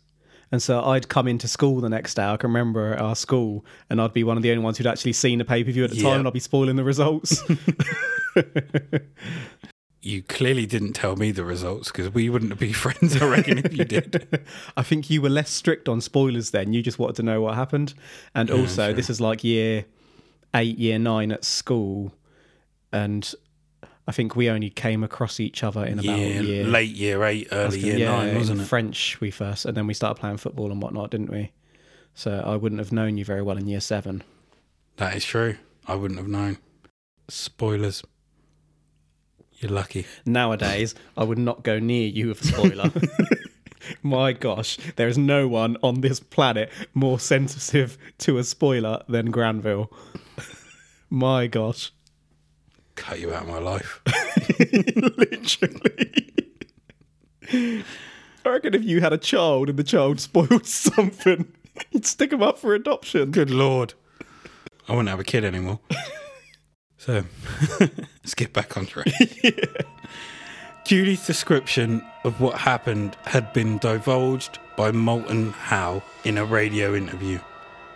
And 0.50 0.63
so 0.63 0.82
I'd 0.82 1.10
come 1.10 1.27
into 1.27 1.46
school 1.48 1.82
the 1.82 1.89
next 1.89 2.13
day. 2.13 2.24
I 2.24 2.38
can 2.38 2.50
remember 2.50 2.94
at 2.94 3.01
our 3.01 3.18
school, 3.18 3.66
and 3.89 4.00
I'd 4.00 4.13
be 4.13 4.24
one 4.24 4.38
of 4.38 4.44
the 4.44 4.51
only 4.51 4.63
ones 4.63 4.77
who'd 4.77 4.88
actually 4.88 5.12
seen 5.12 5.39
the 5.39 5.46
pay 5.46 5.62
per 5.63 5.72
view 5.72 5.84
at 5.84 5.89
the 5.89 5.98
Yeah. 5.98 6.04
time, 6.04 6.20
and 6.20 6.27
I'd 6.27 6.34
be 6.34 6.39
spoiling 6.39 6.77
the 6.77 6.86
results. 6.86 7.44
You 10.00 10.22
clearly 10.22 10.66
didn't 10.66 10.94
tell 10.94 11.18
me 11.18 11.32
the 11.32 11.44
results 11.44 11.92
because 11.92 12.13
we 12.13 12.30
wouldn't 12.30 12.58
be 12.60 12.72
friends, 12.84 13.22
I 13.22 13.27
reckon, 13.27 13.58
if 13.58 13.75
you 13.75 13.84
did. 13.84 14.39
I 14.77 14.84
think 14.84 15.10
you 15.10 15.22
were 15.22 15.27
less 15.30 15.50
strict 15.50 15.89
on 15.89 16.00
spoilers 16.00 16.51
then. 16.51 16.72
You 16.72 16.82
just 16.82 16.98
wanted 16.98 17.18
to 17.18 17.24
know 17.24 17.42
what 17.42 17.56
happened. 17.56 17.94
And 18.34 18.50
also, 18.50 18.94
this 18.94 19.10
is 19.10 19.20
like 19.20 19.44
year 19.44 19.84
eight, 20.58 20.78
year 20.78 21.00
nine 21.00 21.32
at 21.32 21.46
school. 21.46 22.14
And 22.92 23.32
I 24.08 24.12
think 24.12 24.36
we 24.36 24.50
only 24.50 24.70
came 24.70 25.04
across 25.04 25.40
each 25.40 25.64
other 25.64 25.86
in 25.86 26.00
about 26.00 26.18
Yeah, 26.20 26.42
year. 26.42 26.64
late 26.66 26.92
year 26.96 27.24
eight, 27.24 27.48
early 27.52 27.80
year 27.80 27.98
yeah, 27.98 28.12
nine, 28.12 28.30
in 28.30 28.36
wasn't 28.38 28.62
it? 28.62 28.66
French, 28.66 29.20
we 29.22 29.32
first. 29.32 29.66
And 29.66 29.76
then 29.76 29.88
we 29.88 29.94
started 29.94 30.20
playing 30.20 30.38
football 30.38 30.72
and 30.72 30.82
whatnot, 30.82 31.12
didn't 31.12 31.30
we? 31.32 31.52
So 32.14 32.42
I 32.46 32.56
wouldn't 32.56 32.80
have 32.80 32.92
known 32.92 33.18
you 33.18 33.26
very 33.26 33.42
well 33.42 33.58
in 33.58 33.68
year 33.68 33.80
seven. 33.82 34.24
That 34.98 35.16
is 35.16 35.24
true. 35.24 35.58
I 35.88 35.96
wouldn't 35.96 36.20
have 36.20 36.28
known. 36.28 36.58
Spoilers. 37.30 38.04
You're 39.60 39.72
lucky. 39.72 40.06
Nowadays, 40.26 40.94
I 41.18 41.24
would 41.24 41.38
not 41.40 41.64
go 41.64 41.80
near 41.80 42.08
you 42.08 42.28
with 42.30 42.42
a 42.42 42.48
spoiler. 42.48 42.92
My 44.03 44.34
gosh, 44.34 44.77
there 44.96 45.08
is 45.08 45.17
no 45.17 45.48
one 45.48 45.77
on 45.84 46.01
this 46.01 46.20
planet 46.20 46.72
more 46.94 47.20
sensitive 47.20 47.98
to 48.20 48.38
a 48.38 48.44
spoiler 48.44 49.03
than 49.08 49.32
Granville. 49.32 49.91
My 51.10 51.48
gosh. 51.48 51.91
Cut 52.96 53.20
you 53.20 53.34
out 53.34 53.44
of 53.44 53.48
my 53.48 53.60
life. 53.60 54.01
Literally. 55.17 56.34
I 57.53 58.50
reckon 58.50 58.74
if 58.74 58.84
you 58.84 59.01
had 59.01 59.13
a 59.13 59.17
child 59.17 59.70
and 59.70 59.77
the 59.77 59.84
child 59.84 60.20
spoiled 60.22 60.65
something, 60.65 61.54
you'd 61.91 62.06
stick 62.06 62.32
them 62.32 62.41
up 62.41 62.58
for 62.58 62.73
adoption. 62.73 63.32
Good 63.32 63.52
lord. 63.52 63.93
I 64.88 64.93
wouldn't 64.93 65.10
have 65.10 65.19
a 65.19 65.23
kid 65.23 65.45
anymore. 65.45 65.80
so, 66.97 67.23
let's 67.80 68.34
get 68.36 68.52
back 68.52 68.76
on 68.78 68.86
track. 68.88 69.06
Judy's 70.88 71.28
description 71.28 72.02
of 72.23 72.39
what 72.39 72.58
happened 72.58 73.17
had 73.26 73.52
been 73.52 73.78
divulged 73.78 74.60
by 74.78 74.93
Moulton 74.93 75.52
Howe 75.52 76.02
in 76.23 76.38
a 76.38 76.45
radio 76.45 76.95
interview. 76.95 77.39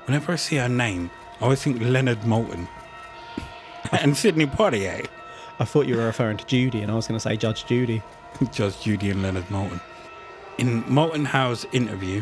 Whenever 0.04 0.34
I 0.34 0.36
see 0.36 0.58
her 0.58 0.68
name, 0.68 1.10
I 1.40 1.46
always 1.46 1.64
think 1.64 1.82
Leonard 1.82 2.26
Moulton 2.26 2.68
and 3.94 4.18
Sidney 4.18 4.46
Poitier. 4.46 5.08
I 5.58 5.64
thought 5.64 5.88
you 5.88 5.96
were 5.96 6.06
referring 6.06 6.36
to 6.36 6.46
Judy, 6.46 6.82
and 6.82 6.92
I 6.92 6.96
was 6.96 7.08
going 7.08 7.16
to 7.18 7.22
say 7.22 7.38
Judge 7.38 7.66
Judy. 7.66 8.04
Judge 8.52 8.82
Judy 8.82 9.10
and 9.10 9.22
Leonard 9.24 9.50
Moulton. 9.50 9.80
In 10.58 10.84
Moulton 10.94 11.24
Howe's 11.24 11.66
interview, 11.72 12.22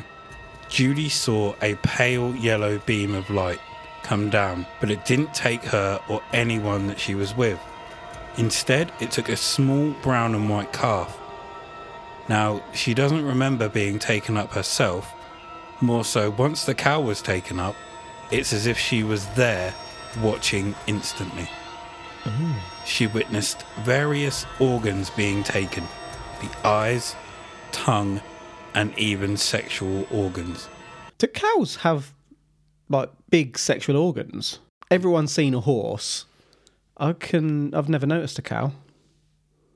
Judy 0.67 1.09
saw 1.09 1.55
a 1.63 1.73
pale 1.77 2.35
yellow 2.35 2.77
beam 2.85 3.15
of 3.15 3.31
light 3.31 3.59
come 4.03 4.29
down, 4.29 4.67
but 4.79 4.91
it 4.91 5.03
didn't 5.03 5.33
take 5.33 5.63
her 5.63 5.99
or 6.07 6.21
anyone 6.31 6.85
that 6.85 6.99
she 6.99 7.15
was 7.15 7.35
with. 7.35 7.59
Instead, 8.37 8.91
it 8.99 9.11
took 9.11 9.29
a 9.29 9.35
small 9.35 9.91
brown 10.01 10.35
and 10.35 10.49
white 10.49 10.71
calf. 10.71 11.19
Now, 12.27 12.63
she 12.73 12.93
doesn't 12.93 13.25
remember 13.25 13.67
being 13.69 13.99
taken 13.99 14.37
up 14.37 14.51
herself. 14.51 15.11
More 15.81 16.05
so, 16.05 16.29
once 16.31 16.65
the 16.65 16.75
cow 16.75 17.01
was 17.01 17.21
taken 17.21 17.59
up, 17.59 17.75
it's 18.31 18.53
as 18.53 18.67
if 18.67 18.77
she 18.77 19.03
was 19.03 19.25
there 19.29 19.73
watching 20.21 20.75
instantly. 20.87 21.49
Mm-hmm. 22.23 22.53
She 22.85 23.07
witnessed 23.07 23.63
various 23.79 24.45
organs 24.59 25.09
being 25.09 25.43
taken 25.43 25.87
the 26.41 26.67
eyes, 26.67 27.15
tongue, 27.71 28.21
and 28.73 28.97
even 28.97 29.35
sexual 29.35 30.07
organs. 30.11 30.69
Do 31.17 31.27
cows 31.27 31.77
have 31.77 32.13
like 32.87 33.09
big 33.29 33.57
sexual 33.57 33.97
organs? 33.97 34.59
Everyone's 34.89 35.33
seen 35.33 35.53
a 35.53 35.59
horse. 35.59 36.25
I 36.99 37.13
can. 37.13 37.73
I've 37.73 37.89
never 37.89 38.05
noticed 38.05 38.37
a 38.39 38.41
cow 38.41 38.73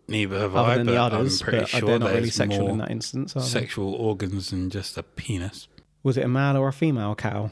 Neither 0.07 0.39
have 0.39 0.55
other 0.55 0.71
I, 0.71 0.77
than 0.77 0.87
but 0.87 1.09
the 1.09 1.15
I'm 1.17 1.29
pretty 1.39 1.59
but 1.59 1.69
sure 1.69 1.81
they're 1.81 1.99
not 1.99 2.11
really 2.11 2.29
sexual 2.29 2.67
in 2.69 2.77
that 2.79 2.91
instance. 2.91 3.35
Are 3.35 3.39
they? 3.39 3.45
sexual 3.47 3.93
organs 3.93 4.49
than 4.49 4.69
just 4.69 4.97
a 4.97 5.03
penis. 5.03 5.67
Was 6.03 6.17
it 6.17 6.25
a 6.25 6.27
male 6.27 6.57
or 6.57 6.67
a 6.67 6.73
female 6.73 7.15
cow? 7.15 7.51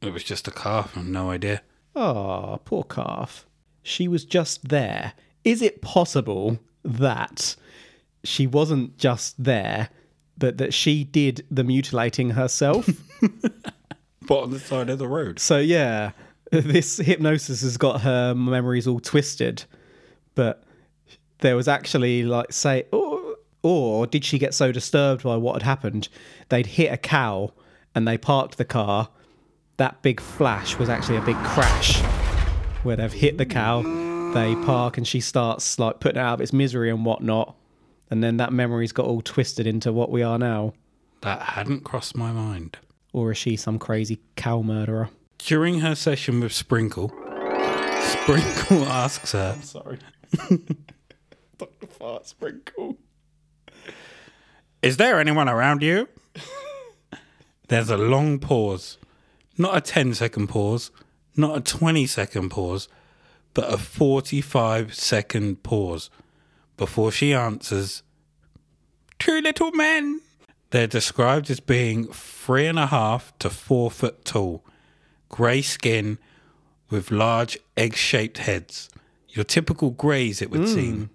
It 0.00 0.12
was 0.12 0.24
just 0.24 0.48
a 0.48 0.50
calf, 0.50 0.96
I've 0.96 1.06
no 1.06 1.30
idea. 1.30 1.62
Oh, 1.94 2.58
poor 2.64 2.84
calf. 2.84 3.46
She 3.82 4.08
was 4.08 4.24
just 4.24 4.68
there. 4.68 5.12
Is 5.44 5.60
it 5.60 5.82
possible 5.82 6.58
that 6.82 7.54
she 8.24 8.46
wasn't 8.46 8.96
just 8.96 9.42
there, 9.42 9.90
but 10.38 10.56
that 10.56 10.72
she 10.72 11.04
did 11.04 11.44
the 11.50 11.64
mutilating 11.64 12.30
herself? 12.30 12.88
But 14.28 14.42
on 14.42 14.50
the 14.52 14.60
side 14.60 14.88
of 14.88 15.00
the 15.00 15.08
road. 15.08 15.40
so, 15.40 15.58
yeah, 15.58 16.12
this 16.52 16.98
hypnosis 16.98 17.62
has 17.62 17.76
got 17.78 18.02
her 18.02 18.34
memories 18.34 18.86
all 18.86 19.00
twisted. 19.00 19.64
But 20.34 20.62
there 21.40 21.56
was 21.56 21.66
actually, 21.66 22.22
like, 22.24 22.52
say, 22.52 22.84
or, 22.92 23.36
or 23.62 24.06
did 24.06 24.24
she 24.24 24.38
get 24.38 24.54
so 24.54 24.70
disturbed 24.70 25.22
by 25.22 25.36
what 25.36 25.54
had 25.54 25.62
happened? 25.62 26.08
They'd 26.50 26.66
hit 26.66 26.92
a 26.92 26.98
cow 26.98 27.52
and 27.94 28.06
they 28.06 28.18
parked 28.18 28.58
the 28.58 28.64
car. 28.64 29.08
That 29.78 30.02
big 30.02 30.20
flash 30.20 30.78
was 30.78 30.88
actually 30.88 31.16
a 31.16 31.22
big 31.22 31.36
crash 31.38 32.00
where 32.82 32.96
they've 32.96 33.12
hit 33.12 33.38
the 33.38 33.46
cow, 33.46 33.82
they 34.34 34.54
park, 34.66 34.98
and 34.98 35.06
she 35.06 35.20
starts 35.20 35.78
like 35.78 36.00
putting 36.00 36.18
it 36.18 36.24
out 36.24 36.34
of 36.34 36.40
its 36.42 36.52
misery 36.52 36.90
and 36.90 37.04
whatnot. 37.04 37.56
And 38.10 38.22
then 38.22 38.36
that 38.36 38.52
memory's 38.52 38.92
got 38.92 39.06
all 39.06 39.22
twisted 39.22 39.66
into 39.66 39.90
what 39.90 40.10
we 40.10 40.22
are 40.22 40.38
now. 40.38 40.74
That 41.22 41.40
hadn't 41.40 41.84
crossed 41.84 42.16
my 42.16 42.30
mind. 42.30 42.76
Or 43.14 43.30
is 43.30 43.38
she 43.38 43.56
some 43.56 43.78
crazy 43.78 44.20
cow 44.36 44.60
murderer? 44.60 45.08
During 45.44 45.80
her 45.80 45.94
session 45.94 46.40
with 46.40 46.52
Sprinkle, 46.52 47.08
Sprinkle 48.00 48.84
asks 48.86 49.32
her, 49.32 49.58
Sorry. 49.62 49.98
Dr. 51.58 51.86
Fart 51.88 52.26
Sprinkle. 52.26 52.96
Is 54.82 54.96
there 54.96 55.18
anyone 55.18 55.48
around 55.48 55.82
you? 55.82 56.08
There's 57.68 57.90
a 57.90 57.96
long 57.96 58.38
pause. 58.38 58.98
Not 59.58 59.76
a 59.76 59.80
10 59.80 60.14
second 60.14 60.48
pause, 60.48 60.90
not 61.36 61.56
a 61.56 61.60
20 61.60 62.06
second 62.06 62.50
pause, 62.50 62.88
but 63.54 63.72
a 63.72 63.78
45 63.78 64.94
second 64.94 65.62
pause 65.62 66.08
before 66.76 67.12
she 67.12 67.34
answers, 67.34 68.02
Two 69.18 69.40
little 69.40 69.72
men. 69.72 70.20
They're 70.70 70.86
described 70.86 71.50
as 71.50 71.60
being 71.60 72.06
three 72.12 72.66
and 72.66 72.78
a 72.78 72.86
half 72.86 73.36
to 73.40 73.50
four 73.50 73.90
foot 73.90 74.24
tall, 74.24 74.64
grey 75.32 75.62
skin 75.62 76.18
with 76.90 77.10
large 77.10 77.58
egg 77.76 77.96
shaped 77.96 78.38
heads. 78.38 78.88
Your 79.30 79.44
typical 79.44 79.90
greys, 79.90 80.40
it 80.40 80.50
would 80.50 80.60
hmm. 80.60 80.66
seem 80.66 81.10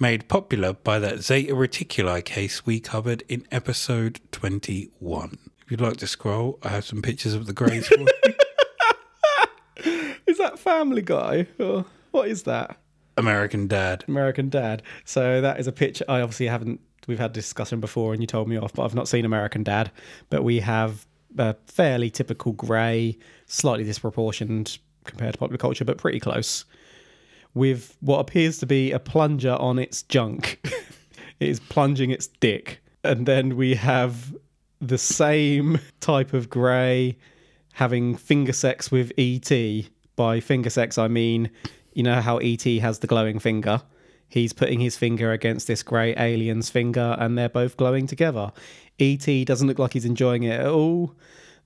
made 0.00 0.26
popular 0.26 0.72
by 0.72 0.98
that 0.98 1.20
Zeta 1.20 1.54
Reticuli 1.54 2.24
case 2.24 2.66
we 2.66 2.80
covered 2.80 3.22
in 3.28 3.46
episode 3.52 4.20
21. 4.32 5.38
If 5.62 5.70
you'd 5.70 5.80
like 5.80 5.98
to 5.98 6.06
scroll, 6.06 6.58
I 6.62 6.70
have 6.70 6.84
some 6.84 7.02
pictures 7.02 7.34
of 7.34 7.46
the 7.46 7.52
greys 7.52 7.86
for 7.86 7.98
you. 7.98 8.08
Is 10.26 10.38
that 10.38 10.58
Family 10.58 11.02
Guy? 11.02 11.46
Or 11.58 11.84
what 12.10 12.28
is 12.28 12.42
that? 12.44 12.78
American 13.16 13.68
Dad. 13.68 14.04
American 14.08 14.48
Dad. 14.48 14.82
So 15.04 15.40
that 15.40 15.60
is 15.60 15.66
a 15.66 15.72
picture. 15.72 16.04
I 16.08 16.20
obviously 16.20 16.48
haven't. 16.48 16.80
We've 17.06 17.18
had 17.18 17.32
discussion 17.32 17.80
before, 17.80 18.12
and 18.12 18.20
you 18.20 18.26
told 18.26 18.48
me 18.48 18.56
off, 18.56 18.72
but 18.72 18.84
I've 18.84 18.94
not 18.94 19.06
seen 19.06 19.24
American 19.24 19.62
Dad. 19.62 19.92
But 20.28 20.42
we 20.42 20.60
have 20.60 21.06
a 21.38 21.56
fairly 21.66 22.10
typical 22.10 22.52
grey, 22.52 23.18
slightly 23.46 23.84
disproportioned 23.84 24.78
compared 25.04 25.34
to 25.34 25.38
popular 25.38 25.58
culture, 25.58 25.84
but 25.84 25.98
pretty 25.98 26.20
close. 26.20 26.64
With 27.54 27.96
what 28.00 28.18
appears 28.18 28.58
to 28.58 28.66
be 28.66 28.92
a 28.92 28.98
plunger 28.98 29.54
on 29.54 29.78
its 29.78 30.02
junk. 30.02 30.60
it 31.40 31.48
is 31.48 31.60
plunging 31.60 32.10
its 32.10 32.26
dick, 32.26 32.82
and 33.02 33.26
then 33.26 33.56
we 33.56 33.74
have 33.74 34.34
the 34.80 34.98
same 34.98 35.78
type 36.00 36.32
of 36.32 36.50
grey 36.50 37.16
having 37.72 38.16
finger 38.16 38.52
sex 38.52 38.90
with 38.90 39.12
ET. 39.18 39.50
By 40.16 40.40
finger 40.40 40.70
sex, 40.70 40.96
I 40.96 41.08
mean 41.08 41.50
you 41.96 42.02
know 42.02 42.20
how 42.20 42.36
ET 42.38 42.62
has 42.62 42.98
the 42.98 43.06
glowing 43.06 43.38
finger. 43.38 43.80
He's 44.36 44.52
putting 44.52 44.80
his 44.80 44.98
finger 44.98 45.32
against 45.32 45.66
this 45.66 45.82
grey 45.82 46.14
alien's 46.14 46.68
finger, 46.68 47.16
and 47.18 47.38
they're 47.38 47.48
both 47.48 47.78
glowing 47.78 48.06
together. 48.06 48.52
ET 49.00 49.26
doesn't 49.46 49.66
look 49.66 49.78
like 49.78 49.94
he's 49.94 50.04
enjoying 50.04 50.42
it 50.42 50.60
at 50.60 50.66
all. 50.66 51.14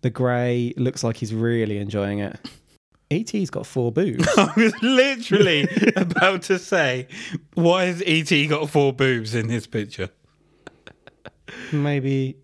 The 0.02 0.11
grey 0.11 0.72
looks 0.76 1.02
like 1.02 1.16
he's 1.16 1.35
really 1.35 1.78
enjoying 1.78 2.20
it. 2.20 2.38
ET's 3.11 3.50
got 3.50 3.66
four 3.66 3.90
boobs. 3.90 4.24
I 4.38 4.52
was 4.56 4.72
literally 4.83 5.66
about 5.96 6.42
to 6.42 6.61
say, 6.61 7.09
why 7.54 7.87
has 7.87 8.04
ET 8.06 8.30
got 8.46 8.70
four 8.70 8.92
boobs 8.92 9.35
in 9.35 9.48
his 9.48 9.66
picture? 9.66 10.11
Maybe. 11.72 12.37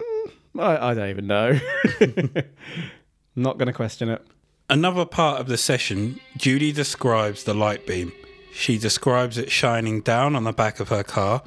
mm, 0.00 0.30
I, 0.58 0.88
I 0.90 0.94
don't 0.94 1.10
even 1.10 1.26
know. 1.26 1.60
Not 3.36 3.58
going 3.58 3.66
to 3.66 3.74
question 3.74 4.08
it. 4.08 4.26
Another 4.70 5.04
part 5.04 5.38
of 5.38 5.48
the 5.48 5.58
session, 5.58 6.18
Judy 6.38 6.72
describes 6.72 7.44
the 7.44 7.52
light 7.52 7.86
beam. 7.86 8.10
She 8.58 8.78
describes 8.78 9.36
it 9.36 9.50
shining 9.50 10.00
down 10.00 10.34
on 10.34 10.44
the 10.44 10.52
back 10.52 10.80
of 10.80 10.88
her 10.88 11.02
car 11.04 11.42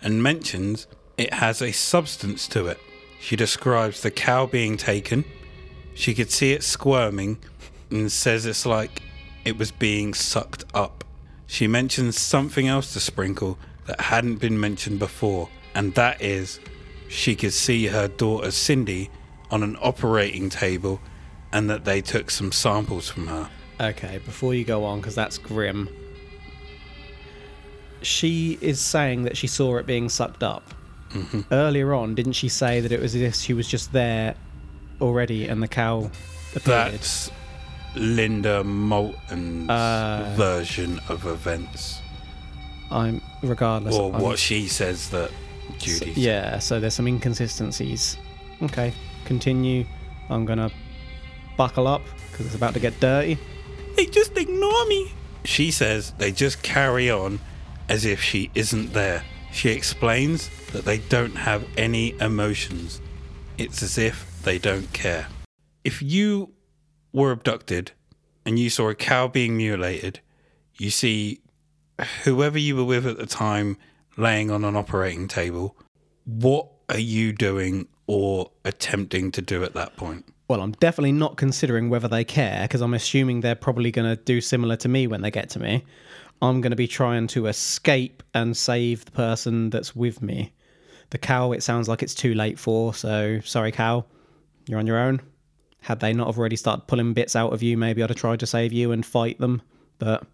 and 0.00 0.22
mentions 0.22 0.86
it 1.18 1.34
has 1.34 1.60
a 1.60 1.72
substance 1.72 2.46
to 2.48 2.68
it. 2.68 2.78
She 3.20 3.34
describes 3.34 4.00
the 4.00 4.12
cow 4.12 4.46
being 4.46 4.76
taken. 4.76 5.24
She 5.94 6.14
could 6.14 6.30
see 6.30 6.52
it 6.52 6.62
squirming 6.62 7.38
and 7.90 8.12
says 8.12 8.46
it's 8.46 8.64
like 8.64 9.02
it 9.44 9.58
was 9.58 9.72
being 9.72 10.14
sucked 10.14 10.64
up. 10.72 11.02
She 11.48 11.66
mentions 11.66 12.16
something 12.16 12.68
else 12.68 12.92
to 12.92 13.00
Sprinkle 13.00 13.58
that 13.86 14.00
hadn't 14.00 14.36
been 14.36 14.60
mentioned 14.60 15.00
before, 15.00 15.48
and 15.74 15.92
that 15.96 16.22
is 16.22 16.60
she 17.08 17.34
could 17.34 17.52
see 17.52 17.88
her 17.88 18.06
daughter 18.06 18.52
Cindy 18.52 19.10
on 19.50 19.64
an 19.64 19.76
operating 19.82 20.48
table 20.48 21.00
and 21.52 21.68
that 21.68 21.84
they 21.84 22.00
took 22.00 22.30
some 22.30 22.52
samples 22.52 23.10
from 23.10 23.26
her. 23.26 23.50
Okay, 23.80 24.18
before 24.24 24.54
you 24.54 24.64
go 24.64 24.84
on, 24.84 25.00
because 25.00 25.16
that's 25.16 25.38
grim. 25.38 25.88
She 28.02 28.58
is 28.60 28.80
saying 28.80 29.22
that 29.24 29.36
she 29.36 29.46
saw 29.46 29.76
it 29.76 29.86
being 29.86 30.08
sucked 30.08 30.42
up. 30.42 30.62
Earlier 31.50 31.92
on, 31.92 32.14
didn't 32.14 32.32
she 32.32 32.48
say 32.48 32.80
that 32.80 32.90
it 32.90 33.00
was 33.00 33.12
this? 33.12 33.40
She 33.42 33.52
was 33.52 33.68
just 33.68 33.92
there 33.92 34.34
already, 35.00 35.46
and 35.46 35.62
the 35.62 35.68
cow 35.68 36.10
appeared. 36.56 36.92
That's 36.92 37.30
Linda 37.94 38.64
Moulton's 38.64 39.68
Uh, 39.68 40.32
version 40.36 40.98
of 41.08 41.26
events, 41.26 42.00
I'm 42.90 43.20
regardless. 43.42 43.94
or 43.94 44.10
I'm- 44.14 44.22
what 44.22 44.38
she 44.38 44.66
says 44.68 45.10
that 45.10 45.30
Judy. 45.78 46.12
Yeah, 46.16 46.58
so 46.58 46.80
there's 46.80 46.94
some 46.94 47.06
inconsistencies. 47.06 48.16
Okay, 48.62 48.94
continue. 49.26 49.84
I'm 50.30 50.46
gonna 50.46 50.70
buckle 51.58 51.86
up 51.86 52.02
because 52.30 52.46
it's 52.46 52.54
about 52.54 52.72
to 52.74 52.80
get 52.80 52.98
dirty. 53.00 53.36
They 53.96 54.06
just 54.06 54.34
ignore 54.38 54.86
me. 54.86 55.12
She 55.44 55.70
says 55.70 56.14
they 56.16 56.32
just 56.32 56.62
carry 56.62 57.10
on 57.10 57.38
as 57.92 58.06
if 58.06 58.22
she 58.22 58.50
isn't 58.54 58.94
there. 58.94 59.22
She 59.52 59.68
explains 59.68 60.48
that 60.72 60.86
they 60.86 60.96
don't 60.96 61.36
have 61.36 61.62
any 61.76 62.18
emotions. 62.20 63.02
It's 63.58 63.82
as 63.82 63.98
if 63.98 64.42
they 64.44 64.56
don't 64.56 64.90
care. 64.94 65.26
If 65.84 66.00
you 66.00 66.54
were 67.12 67.32
abducted 67.32 67.92
and 68.46 68.58
you 68.58 68.70
saw 68.70 68.88
a 68.88 68.94
cow 68.94 69.28
being 69.28 69.58
mutilated, 69.58 70.20
you 70.78 70.88
see 70.88 71.42
whoever 72.24 72.58
you 72.58 72.76
were 72.76 72.84
with 72.84 73.06
at 73.06 73.18
the 73.18 73.26
time 73.26 73.76
laying 74.16 74.50
on 74.50 74.64
an 74.64 74.74
operating 74.74 75.28
table, 75.28 75.76
what 76.24 76.68
are 76.88 76.98
you 76.98 77.34
doing 77.34 77.88
or 78.06 78.50
attempting 78.64 79.30
to 79.32 79.42
do 79.42 79.64
at 79.64 79.74
that 79.74 79.96
point? 79.96 80.24
Well, 80.48 80.62
I'm 80.62 80.72
definitely 80.72 81.12
not 81.12 81.36
considering 81.36 81.90
whether 81.90 82.08
they 82.08 82.24
care 82.24 82.62
because 82.62 82.80
I'm 82.80 82.94
assuming 82.94 83.42
they're 83.42 83.54
probably 83.54 83.90
going 83.90 84.16
to 84.16 84.22
do 84.22 84.40
similar 84.40 84.76
to 84.76 84.88
me 84.88 85.06
when 85.06 85.20
they 85.20 85.30
get 85.30 85.50
to 85.50 85.60
me. 85.60 85.84
I'm 86.42 86.60
going 86.60 86.70
to 86.70 86.76
be 86.76 86.88
trying 86.88 87.28
to 87.28 87.46
escape 87.46 88.22
and 88.34 88.56
save 88.56 89.04
the 89.04 89.12
person 89.12 89.70
that's 89.70 89.94
with 89.94 90.20
me. 90.20 90.52
The 91.10 91.18
cow, 91.18 91.52
it 91.52 91.62
sounds 91.62 91.88
like 91.88 92.02
it's 92.02 92.14
too 92.14 92.34
late 92.34 92.58
for, 92.58 92.92
so 92.92 93.38
sorry, 93.44 93.70
cow, 93.70 94.04
you're 94.66 94.80
on 94.80 94.86
your 94.86 94.98
own. 94.98 95.20
Had 95.82 96.00
they 96.00 96.12
not 96.12 96.26
have 96.26 96.38
already 96.38 96.56
started 96.56 96.88
pulling 96.88 97.12
bits 97.12 97.36
out 97.36 97.52
of 97.52 97.62
you, 97.62 97.76
maybe 97.76 98.02
I'd 98.02 98.10
have 98.10 98.18
tried 98.18 98.40
to 98.40 98.46
save 98.46 98.72
you 98.72 98.90
and 98.90 99.06
fight 99.06 99.38
them. 99.38 99.62
But 99.98 100.26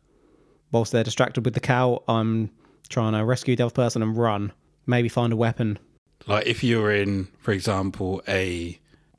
whilst 0.72 0.92
they're 0.92 1.04
distracted 1.04 1.44
with 1.44 1.54
the 1.54 1.60
cow, 1.60 2.02
I'm 2.08 2.50
trying 2.88 3.12
to 3.12 3.24
rescue 3.24 3.54
the 3.54 3.66
other 3.66 3.74
person 3.74 4.02
and 4.02 4.16
run. 4.16 4.52
Maybe 4.86 5.10
find 5.10 5.32
a 5.32 5.36
weapon. 5.36 5.78
Like 6.26 6.46
if 6.46 6.64
you're 6.64 6.90
in, 6.90 7.28
for 7.38 7.52
example, 7.52 8.22
a 8.26 8.78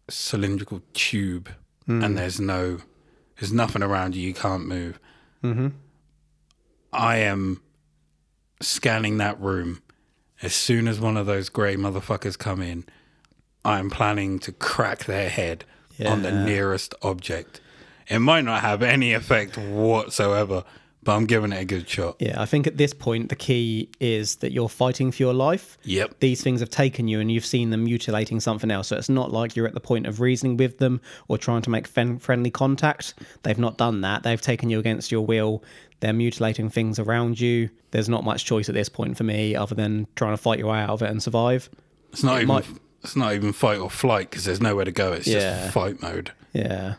cylindrical 0.10 0.82
tube 0.94 1.50
and 1.88 2.18
there's 2.18 2.40
no, 2.40 2.80
there's 3.40 3.52
nothing 3.54 3.84
around 3.84 4.16
you, 4.16 4.28
you 4.28 4.34
can't 4.34 4.66
move. 4.66 5.00
Mm-hmm. 5.44 5.70
I 6.92 7.18
am 7.18 7.62
scanning 8.62 9.18
that 9.18 9.40
room. 9.40 9.82
As 10.42 10.56
soon 10.56 10.88
as 10.88 11.00
one 11.00 11.18
of 11.18 11.26
those 11.26 11.50
grey 11.50 11.76
motherfuckers 11.76 12.38
come 12.38 12.62
in, 12.62 12.86
I 13.66 13.80
am 13.80 13.90
planning 13.90 14.40
to 14.40 14.52
crack 14.52 15.06
their 15.06 15.30
head 15.30 15.66
on 16.06 16.22
the 16.22 16.32
nearest 16.32 16.96
object. 17.02 17.60
It 18.08 18.20
might 18.20 18.46
not 18.46 18.62
have 18.62 18.82
any 18.82 19.14
effect 19.14 19.58
whatsoever, 19.58 20.64
but 21.04 21.16
I'm 21.16 21.26
giving 21.26 21.52
it 21.52 21.62
a 21.62 21.66
good 21.66 21.88
shot. 21.88 22.16
Yeah, 22.20 22.42
I 22.42 22.46
think 22.46 22.68
at 22.68 22.78
this 22.78 22.94
point 22.94 23.30
the 23.30 23.36
key 23.36 23.90
is 24.00 24.38
that 24.38 24.52
you're 24.52 24.70
fighting 24.70 25.12
for 25.12 25.24
your 25.24 25.34
life. 25.34 25.78
Yep. 25.84 26.20
These 26.20 26.42
things 26.42 26.62
have 26.62 26.70
taken 26.70 27.08
you 27.08 27.20
and 27.20 27.32
you've 27.32 27.46
seen 27.46 27.70
them 27.70 27.84
mutilating 27.84 28.40
something 28.40 28.72
else. 28.72 28.88
So 28.88 28.96
it's 28.96 29.10
not 29.10 29.32
like 29.32 29.56
you're 29.56 29.68
at 29.68 29.74
the 29.74 29.80
point 29.80 30.08
of 30.08 30.22
reasoning 30.22 30.58
with 30.58 30.78
them 30.78 31.02
or 31.28 31.38
trying 31.38 31.62
to 31.64 31.70
make 31.70 31.86
friendly 31.86 32.52
contact. 32.52 33.14
They've 33.44 33.60
not 33.60 33.78
done 33.78 34.02
that. 34.02 34.24
They've 34.24 34.42
taken 34.42 34.70
you 34.70 34.80
against 34.80 35.12
your 35.12 35.26
will. 35.26 35.64
They're 36.02 36.14
mutilating 36.14 36.70
things 36.70 36.98
around 37.00 37.40
you. 37.40 37.70
There's 37.92 38.08
not 38.10 38.24
much 38.24 38.46
choice 38.46 38.70
at 38.70 38.76
this 38.76 38.90
point 38.90 39.18
for 39.18 39.24
me 39.24 39.56
other 39.56 39.76
than 39.76 40.08
trying 40.16 40.34
to 40.34 40.38
fight 40.38 40.60
your 40.60 40.70
way 40.72 40.80
out 40.80 40.90
of 40.92 41.02
it 41.02 41.10
and 41.10 41.22
survive. 41.22 41.70
It's 42.12 42.24
not 42.24 42.38
even. 42.38 42.48
might- 42.48 42.66
It's 43.04 43.16
not 43.16 43.34
even 43.34 43.54
fight 43.54 43.80
or 43.80 43.90
flight 43.90 44.30
because 44.30 44.44
there's 44.46 44.60
nowhere 44.62 44.84
to 44.86 44.92
go. 44.92 45.14
It's 45.14 45.26
Yeah. 45.28 45.62
just 45.62 45.74
fight 45.74 46.02
mode. 46.02 46.32
Yeah. 46.54 46.96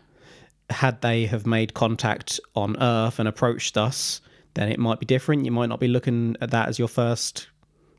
Had 0.71 1.03
they 1.03 1.27
have 1.27 1.47
made 1.47 1.75
contact 1.75 2.41
on 2.55 2.77
Earth 2.83 3.19
and 3.19 3.29
approached 3.29 3.77
us, 3.77 4.21
then 4.55 4.71
it 4.71 4.79
might 4.79 4.99
be 4.99 5.05
different. 5.07 5.45
You 5.45 5.51
might 5.51 5.69
not 5.69 5.79
be 5.81 5.89
looking 5.89 6.37
at 6.41 6.51
that 6.53 6.69
as 6.69 6.79
your 6.79 6.89
first 6.89 7.49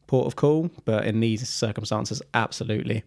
port 0.08 0.26
of 0.28 0.36
call, 0.36 0.72
but 0.86 1.06
in 1.06 1.20
these 1.20 1.48
circumstances, 1.48 2.22
absolutely. 2.34 3.04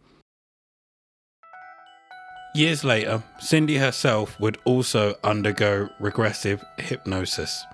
Years 2.55 2.85
later, 2.85 3.25
Cindy 3.41 3.79
herself 3.79 4.39
would 4.39 4.59
also 4.65 5.17
undergo 5.25 5.89
regressive 5.99 6.65
hypnosis. 6.79 7.65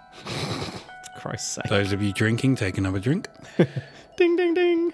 Christ's 1.17 1.53
sake. 1.53 1.65
Those 1.69 1.93
of 1.93 2.03
you 2.03 2.13
drinking, 2.13 2.57
take 2.57 2.79
another 2.79 2.99
drink. 2.99 3.29
Ding, 4.17 4.37
ding, 4.37 4.53
ding. 4.53 4.93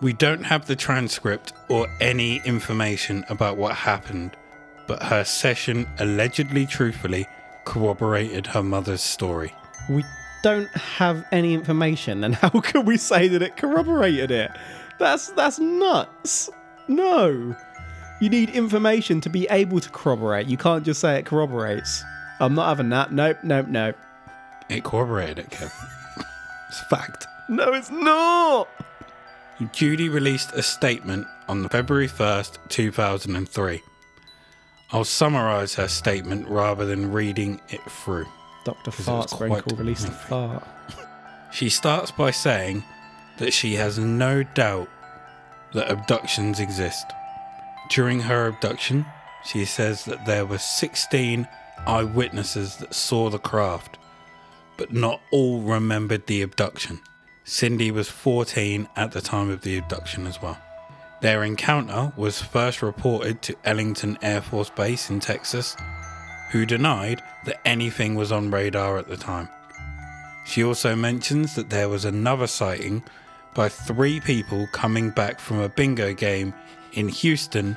We 0.00 0.12
don't 0.14 0.42
have 0.42 0.66
the 0.66 0.74
transcript 0.74 1.52
or 1.68 1.86
any 2.00 2.40
information 2.44 3.24
about 3.28 3.56
what 3.56 3.76
happened, 3.76 4.32
but 4.88 5.00
her 5.02 5.22
session 5.22 5.86
allegedly 5.98 6.66
truthfully 6.66 7.28
corroborated 7.66 8.48
her 8.48 8.64
mother's 8.64 9.02
story. 9.02 9.54
We 9.88 10.04
don't 10.42 10.70
have 10.70 11.24
any 11.30 11.54
information, 11.54 12.24
and 12.24 12.34
how 12.34 12.48
can 12.62 12.84
we 12.84 12.96
say 12.96 13.28
that 13.28 13.42
it 13.42 13.56
corroborated 13.56 14.30
it? 14.30 14.50
That's 14.98 15.30
that's 15.30 15.58
nuts. 15.58 16.50
No. 16.88 17.54
You 18.20 18.28
need 18.28 18.50
information 18.50 19.20
to 19.20 19.28
be 19.28 19.46
able 19.50 19.80
to 19.80 19.88
corroborate. 19.90 20.46
You 20.46 20.56
can't 20.56 20.84
just 20.84 21.00
say 21.00 21.18
it 21.18 21.26
corroborates. 21.26 22.02
I'm 22.40 22.54
not 22.54 22.68
having 22.68 22.88
that. 22.88 23.12
Nope, 23.12 23.38
nope, 23.42 23.66
nope. 23.68 23.96
It 24.68 24.82
corroborated 24.84 25.38
it, 25.38 25.50
Kev. 25.50 25.72
it's 26.68 26.80
a 26.80 26.84
fact. 26.84 27.26
No, 27.48 27.72
it's 27.72 27.90
not. 27.90 28.68
Judy 29.72 30.08
released 30.08 30.52
a 30.54 30.62
statement 30.62 31.26
on 31.48 31.68
February 31.68 32.08
1st, 32.08 32.58
2003. 32.68 33.82
I'll 34.92 35.04
summarise 35.04 35.74
her 35.74 35.86
statement 35.86 36.48
rather 36.48 36.86
than 36.86 37.12
reading 37.12 37.60
it 37.68 37.82
through. 37.90 38.26
Dr. 38.64 38.90
Fart 38.90 39.30
Sprinkle 39.30 39.76
released 39.76 40.08
a 40.08 40.12
fart. 40.12 40.66
She 41.52 41.68
starts 41.68 42.12
by 42.12 42.30
saying 42.30 42.84
that 43.38 43.52
she 43.52 43.74
has 43.74 43.98
no 43.98 44.44
doubt 44.44 44.88
that 45.74 45.90
abductions 45.90 46.60
exist. 46.60 47.06
During 47.88 48.20
her 48.20 48.46
abduction, 48.46 49.04
she 49.44 49.64
says 49.64 50.04
that 50.04 50.24
there 50.26 50.46
were 50.46 50.58
16 50.58 51.48
eyewitnesses 51.86 52.76
that 52.76 52.94
saw 52.94 53.30
the 53.30 53.38
craft, 53.38 53.98
but 54.76 54.92
not 54.92 55.20
all 55.30 55.60
remembered 55.60 56.26
the 56.26 56.42
abduction. 56.42 57.00
Cindy 57.44 57.90
was 57.90 58.08
14 58.08 58.88
at 58.96 59.12
the 59.12 59.20
time 59.20 59.50
of 59.50 59.62
the 59.62 59.76
abduction 59.76 60.26
as 60.26 60.40
well. 60.40 60.58
Their 61.20 61.44
encounter 61.44 62.12
was 62.16 62.40
first 62.40 62.80
reported 62.80 63.42
to 63.42 63.56
Ellington 63.64 64.18
Air 64.22 64.40
Force 64.40 64.70
Base 64.70 65.10
in 65.10 65.20
Texas, 65.20 65.76
who 66.50 66.64
denied 66.64 67.22
that 67.44 67.60
anything 67.66 68.14
was 68.14 68.32
on 68.32 68.50
radar 68.50 68.98
at 68.98 69.08
the 69.08 69.16
time. 69.16 69.48
She 70.46 70.64
also 70.64 70.96
mentions 70.96 71.54
that 71.54 71.70
there 71.70 71.88
was 71.88 72.04
another 72.04 72.46
sighting 72.46 73.02
by 73.54 73.68
three 73.68 74.20
people 74.20 74.66
coming 74.72 75.10
back 75.10 75.40
from 75.40 75.58
a 75.60 75.68
bingo 75.68 76.14
game 76.14 76.54
in 76.92 77.08
Houston 77.08 77.76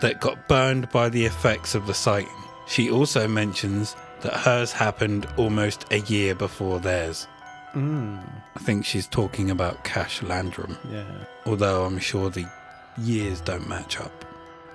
that 0.00 0.20
got 0.20 0.48
burned 0.48 0.88
by 0.90 1.08
the 1.08 1.24
effects 1.24 1.74
of 1.74 1.86
the 1.86 1.94
sighting. 1.94 2.43
She 2.66 2.90
also 2.90 3.28
mentions 3.28 3.96
that 4.22 4.32
hers 4.32 4.72
happened 4.72 5.26
almost 5.36 5.84
a 5.92 6.00
year 6.00 6.34
before 6.34 6.80
theirs. 6.80 7.26
Hmm. 7.72 8.18
I 8.56 8.60
think 8.60 8.84
she's 8.86 9.06
talking 9.06 9.50
about 9.50 9.82
Cash 9.84 10.22
Landrum, 10.22 10.78
Yeah. 10.90 11.04
although 11.44 11.84
I'm 11.84 11.98
sure 11.98 12.30
the 12.30 12.46
years 12.96 13.40
don't 13.40 13.68
match 13.68 13.98
up. 14.00 14.24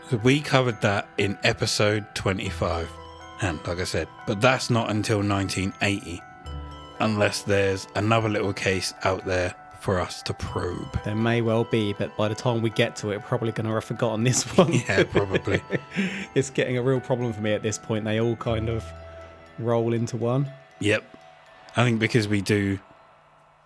So 0.10 0.18
we 0.18 0.42
covered 0.42 0.82
that 0.82 1.08
in 1.18 1.38
episode 1.44 2.06
25. 2.16 2.90
And 3.42 3.60
like 3.66 3.80
I 3.80 3.86
said, 3.86 4.08
but 4.28 4.42
that's 4.42 4.70
not 4.70 4.90
until 4.92 5.20
1980, 5.24 6.22
unless 7.00 7.44
there's 7.44 7.88
another 7.96 8.28
little 8.28 8.52
case 8.54 8.94
out 9.04 9.26
there 9.26 9.56
for 9.90 10.00
us 10.00 10.22
to 10.22 10.36
probe. 10.36 11.02
There 11.04 11.16
may 11.16 11.42
well 11.42 11.64
be, 11.64 11.94
but 11.94 12.16
by 12.16 12.28
the 12.28 12.36
time 12.36 12.62
we 12.62 12.70
get 12.70 12.96
to 12.98 13.10
it, 13.10 13.18
we're 13.18 13.24
probably 13.24 13.52
going 13.52 13.66
to 13.66 13.74
have 13.74 13.84
forgotten 13.84 14.24
this 14.24 14.44
one. 14.56 14.72
Yeah, 14.72 15.04
probably. 15.04 15.64
it's 16.36 16.52
getting 16.52 16.78
a 16.78 16.84
real 16.84 17.00
problem 17.00 17.34
for 17.34 17.42
me 17.42 17.54
at 17.54 17.64
this 17.64 17.80
point. 17.80 18.06
They 18.06 18.20
all 18.20 18.36
kind 18.36 18.70
of 18.70 18.86
roll 19.58 19.94
into 19.94 20.16
one. 20.16 20.48
Yep. 20.80 21.04
I 21.76 21.86
think 21.86 22.00
because 22.00 22.28
we 22.28 22.40
do 22.40 22.78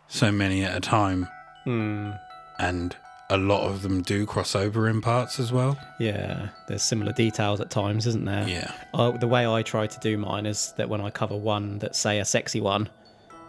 so 0.08 0.32
many 0.32 0.64
at 0.64 0.78
a 0.78 0.80
time, 0.80 1.28
and 1.66 2.96
a 3.30 3.38
lot 3.38 3.68
of 3.68 3.82
them 3.82 4.02
do 4.02 4.26
cross 4.26 4.56
over 4.56 4.88
in 4.88 5.02
parts 5.02 5.42
as 5.42 5.52
well. 5.52 5.78
Yeah, 6.00 6.52
there's 6.70 6.84
similar 6.84 7.12
details 7.12 7.60
at 7.60 7.70
times, 7.70 8.08
isn't 8.08 8.24
there? 8.24 8.48
Yeah. 8.48 8.72
Uh, 8.94 9.12
the 9.12 9.28
way 9.28 9.46
I 9.46 9.62
try 9.62 9.88
to 9.88 10.00
do 10.00 10.18
mine 10.18 10.46
is 10.46 10.74
that 10.78 10.88
when 10.88 11.02
I 11.02 11.10
cover 11.10 11.36
one 11.36 11.80
that's, 11.80 12.00
say, 12.00 12.20
a 12.20 12.26
sexy 12.26 12.62
one, 12.62 12.88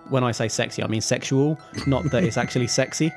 when 0.09 0.25
I 0.25 0.33
say 0.33 0.49
sexy, 0.49 0.83
I 0.83 0.87
mean 0.87 1.01
sexual, 1.01 1.59
not 1.87 2.05
that 2.11 2.25
it's 2.25 2.37
actually 2.37 2.67
sexy. 2.67 3.13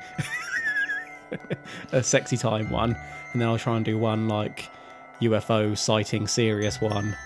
a 1.92 2.02
sexy 2.02 2.36
time 2.36 2.70
one. 2.70 2.96
And 3.32 3.40
then 3.40 3.48
I'll 3.48 3.58
try 3.58 3.76
and 3.76 3.84
do 3.84 3.98
one 3.98 4.28
like 4.28 4.70
UFO 5.20 5.76
sighting 5.76 6.26
serious 6.26 6.80
one. 6.80 7.16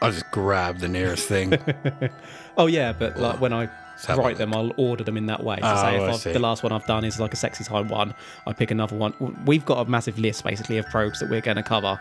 I'll 0.00 0.12
just 0.12 0.30
grab 0.30 0.78
the 0.78 0.88
nearest 0.88 1.26
thing. 1.28 1.58
Oh, 2.58 2.66
yeah, 2.66 2.92
but 2.92 3.16
like 3.16 3.40
when 3.40 3.52
I 3.52 3.68
write 4.08 4.36
them, 4.36 4.52
I'll 4.52 4.72
order 4.76 5.04
them 5.04 5.16
in 5.16 5.26
that 5.26 5.44
way. 5.44 5.58
So 5.60 5.68
Oh, 5.68 5.76
say 5.76 5.96
I 5.96 6.10
if 6.10 6.24
the 6.24 6.40
last 6.40 6.64
one 6.64 6.72
I've 6.72 6.86
done 6.86 7.04
is 7.04 7.20
like 7.20 7.32
a 7.32 7.36
sexy 7.36 7.62
time 7.62 7.86
one, 7.88 8.14
I 8.48 8.52
pick 8.52 8.72
another 8.72 8.96
one. 8.96 9.14
We've 9.46 9.64
got 9.64 9.86
a 9.86 9.88
massive 9.88 10.18
list 10.18 10.42
basically 10.42 10.76
of 10.76 10.86
probes 10.86 11.20
that 11.20 11.30
we're 11.30 11.40
going 11.40 11.56
to 11.56 11.62
cover, 11.62 12.00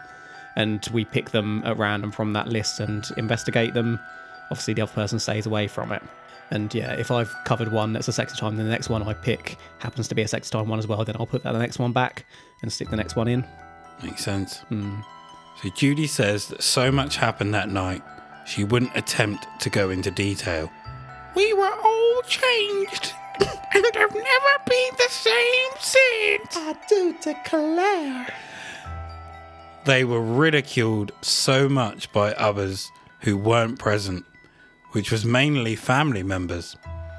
and 0.56 0.84
we 0.92 1.06
pick 1.06 1.30
them 1.30 1.62
at 1.64 1.78
random 1.78 2.12
from 2.12 2.34
that 2.34 2.48
list 2.48 2.80
and 2.80 3.08
investigate 3.18 3.76
them. 3.76 4.00
Obviously, 4.50 4.74
the 4.74 4.82
other 4.82 4.94
person 4.94 5.20
stays 5.20 5.46
away 5.46 5.68
from 5.68 5.92
it. 5.92 6.02
And 6.52 6.74
yeah, 6.74 6.94
if 6.94 7.12
I've 7.12 7.34
covered 7.46 7.72
one 7.72 7.94
that's 7.94 8.08
a 8.08 8.14
sexy 8.14 8.38
time, 8.38 8.56
then 8.56 8.66
the 8.66 8.72
next 8.72 8.90
one 8.90 9.04
I 9.04 9.14
pick 9.14 9.58
happens 9.80 10.08
to 10.08 10.16
be 10.16 10.22
a 10.22 10.28
sexy 10.28 10.52
time 10.52 10.68
one 10.70 10.80
as 10.80 10.88
well. 10.88 11.04
Then 11.04 11.16
I'll 11.20 11.26
put 11.26 11.44
that 11.44 11.52
the 11.52 11.60
next 11.60 11.80
one 11.80 11.92
back 11.92 12.26
and 12.62 12.72
stick 12.72 12.90
the 12.90 12.96
next 12.96 13.16
one 13.16 13.28
in. 13.28 13.46
Makes 14.04 14.24
sense. 14.24 14.60
Hmm. 14.70 15.02
So 15.62 15.70
Judy 15.70 16.08
says 16.08 16.48
that 16.48 16.62
so 16.62 16.92
much 16.92 17.18
happened 17.18 17.54
that 17.54 17.70
night, 17.70 18.04
she 18.46 18.64
wouldn't 18.64 18.96
attempt 18.96 19.48
to 19.62 19.70
go 19.70 19.90
into 19.90 20.12
detail. 20.12 20.72
We 21.36 21.52
were 21.54 21.74
all 21.84 22.22
changed 22.28 23.14
and 23.74 23.86
have 23.96 24.14
never 24.14 24.64
been 24.68 24.92
the 24.98 25.10
same 25.10 25.72
since. 25.80 26.56
I 26.56 26.76
do 26.88 27.16
declare. 27.22 28.28
They 29.86 30.04
were 30.04 30.22
ridiculed 30.22 31.12
so 31.22 31.68
much 31.68 32.12
by 32.12 32.34
others 32.34 32.92
who 33.22 33.38
weren't 33.38 33.80
present, 33.80 34.26
which 34.98 35.12
was 35.12 35.24
mainly 35.24 35.76
family 35.76 36.24
members. 36.24 36.76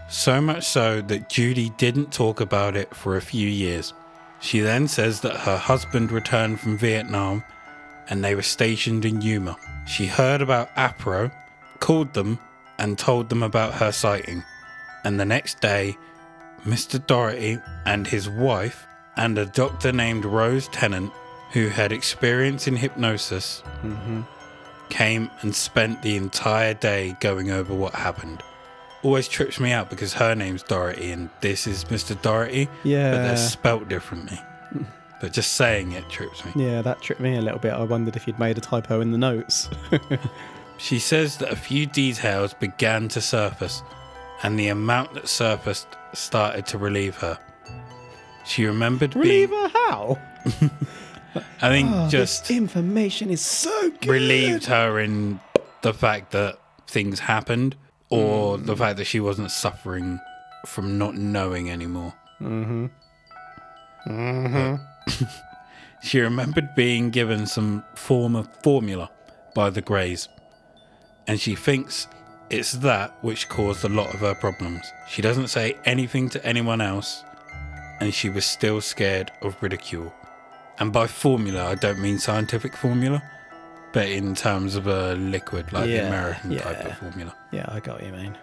So 0.09 0.41
much 0.41 0.65
so 0.65 1.01
that 1.03 1.29
Judy 1.29 1.71
didn't 1.77 2.13
talk 2.13 2.41
about 2.41 2.75
it 2.75 2.93
for 2.93 3.17
a 3.17 3.23
few 3.23 3.47
years. 3.47 3.95
She 4.41 4.59
then 4.59 4.89
says 4.89 5.21
that 5.21 5.37
her 5.37 5.57
husband 5.57 6.11
returned 6.11 6.59
from 6.59 6.77
Vietnam 6.77 7.45
and 8.09 8.25
they 8.25 8.35
were 8.35 8.43
stationed 8.43 9.05
in 9.05 9.23
Yuma. 9.23 9.57
She 9.87 10.07
heard 10.07 10.43
about 10.43 10.75
APRO, 10.75 11.31
called 11.79 12.15
them, 12.15 12.41
and 12.81 12.99
told 12.99 13.29
them 13.29 13.45
about 13.45 13.75
her 13.75 13.93
sighting. 13.93 14.43
And 15.05 15.21
the 15.21 15.25
next 15.25 15.61
day, 15.61 15.97
Mr. 16.65 16.99
Doherty 17.07 17.61
and 17.87 18.09
his 18.09 18.29
wife 18.29 18.89
and 19.17 19.39
a 19.39 19.47
doctor 19.47 19.93
named 19.93 20.25
Rose 20.25 20.67
Tennant, 20.67 21.13
who 21.53 21.69
had 21.69 21.93
experience 21.93 22.67
in 22.67 22.75
hypnosis, 22.75 23.63
mm-hmm. 23.85 24.23
Came 24.91 25.31
and 25.43 25.55
spent 25.55 26.03
the 26.03 26.17
entire 26.17 26.75
day 26.75 27.17
going 27.21 27.51
over 27.51 27.75
what 27.75 27.95
happened. 27.95 28.43
Always 29.03 29.29
trips 29.29 29.61
me 29.61 29.71
out 29.73 29.91
because 29.91 30.13
her 30.15 30.35
name's 30.35 30.63
Dorothy 30.63 31.13
and 31.13 31.31
this 31.41 31.67
is 31.67 31.85
Mr. 31.85 32.21
But 32.21 32.69
Yeah. 32.85 33.11
they're 33.13 33.37
spelt 33.37 33.89
differently. 33.89 34.41
but 35.21 35.33
just 35.33 35.53
saying 35.55 35.93
it 35.93 36.09
trips 36.09 36.45
me. 36.45 36.53
Yeah, 36.57 36.83
that 36.83 37.01
tripped 37.01 37.21
me 37.21 37.37
a 37.37 37.41
little 37.41 37.59
bit. 37.61 37.73
I 37.73 37.83
wondered 37.85 38.17
if 38.17 38.27
you'd 38.27 38.39
made 38.39 38.59
a 38.59 38.61
typo 38.61 39.01
in 39.01 39.13
the 39.13 39.19
notes. 39.19 39.69
She 40.81 41.01
says 41.01 41.39
that 41.39 41.51
a 41.51 41.57
few 41.57 41.87
details 41.87 42.55
began 42.55 43.09
to 43.09 43.21
surface, 43.21 43.83
and 44.45 44.57
the 44.57 44.69
amount 44.69 45.15
that 45.15 45.27
surfaced 45.27 45.89
started 46.15 46.67
to 46.67 46.79
relieve 46.79 47.17
her. 47.17 47.37
She 48.45 48.65
remembered 48.65 49.17
Relieve 49.17 49.51
being. 49.51 49.61
her 49.61 49.69
how? 49.71 50.19
I 51.35 51.69
think 51.69 51.91
Oh, 51.93 52.09
just 52.09 52.51
information 52.51 53.31
is 53.31 53.41
so 53.41 53.91
good. 54.01 54.07
relieved 54.11 54.67
her 54.67 54.99
in 54.99 55.41
the 55.83 55.93
fact 55.95 56.33
that 56.33 56.59
things 56.87 57.21
happened, 57.21 57.77
or 58.11 58.57
the 58.59 58.75
fact 58.77 58.97
that 58.99 59.05
she 59.05 59.21
wasn't 59.21 59.51
suffering 59.51 60.19
from 60.67 60.97
not 60.99 61.15
knowing 61.15 61.71
anymore. 61.71 62.15
Mm-hmm. 62.41 62.87
Mm-hmm. 64.07 65.25
she 66.03 66.21
remembered 66.21 66.75
being 66.75 67.11
given 67.11 67.47
some 67.47 67.85
form 67.95 68.35
of 68.37 68.49
formula 68.63 69.11
by 69.55 69.71
the 69.71 69.83
Greys, 69.83 70.29
and 71.27 71.39
she 71.41 71.55
thinks 71.55 72.09
it's 72.51 72.73
that 72.73 73.13
which 73.23 73.49
caused 73.49 73.85
a 73.85 73.89
lot 73.89 74.15
of 74.15 74.21
her 74.21 74.35
problems. 74.35 74.91
She 75.09 75.21
doesn't 75.21 75.49
say 75.49 75.77
anything 75.85 76.31
to 76.31 76.45
anyone 76.47 76.81
else, 76.81 77.23
and 78.01 78.15
she 78.15 78.31
was 78.31 78.47
still 78.47 78.81
scared 78.81 79.31
of 79.43 79.57
ridicule. 79.61 80.13
And 80.81 80.93
by 80.93 81.07
formula, 81.07 81.67
I 81.67 81.75
don't 81.75 81.99
mean 81.99 82.19
scientific 82.19 82.77
formula, 82.77 83.23
but 83.93 84.09
in 84.09 84.35
terms 84.35 84.77
of 84.77 84.87
a 84.87 85.15
liquid, 85.15 85.73
like 85.73 85.85
the 85.85 85.91
Yeah, 85.91 86.07
American 86.07 86.57
type 86.57 86.85
of 86.85 86.99
formula. 86.99 87.35
Yeah, 87.53 87.65
I 87.69 87.81
got 87.81 88.01
what 88.01 88.07
you 88.07 88.13
mean. 88.13 88.39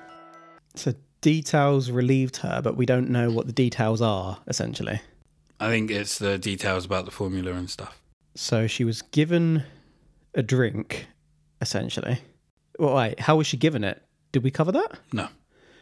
So 0.75 0.93
details 1.21 1.89
relieved 1.89 2.37
her, 2.37 2.61
but 2.61 2.75
we 2.75 2.85
don't 2.85 3.09
know 3.09 3.31
what 3.31 3.45
the 3.47 3.53
details 3.53 4.01
are, 4.01 4.39
essentially. 4.47 4.99
I 5.59 5.69
think 5.69 5.89
it's 5.91 6.19
the 6.19 6.37
details 6.37 6.83
about 6.85 7.05
the 7.05 7.11
formula 7.11 7.53
and 7.53 7.69
stuff. 7.69 8.01
So 8.35 8.67
she 8.67 8.83
was 8.83 9.01
given 9.01 9.63
a 10.33 10.43
drink, 10.43 11.07
essentially. 11.61 12.19
Well, 12.77 12.95
wait, 12.95 13.21
how 13.21 13.37
was 13.37 13.47
she 13.47 13.55
given 13.55 13.85
it? 13.85 14.03
Did 14.33 14.43
we 14.43 14.51
cover 14.51 14.73
that? 14.73 14.99
No. 15.13 15.29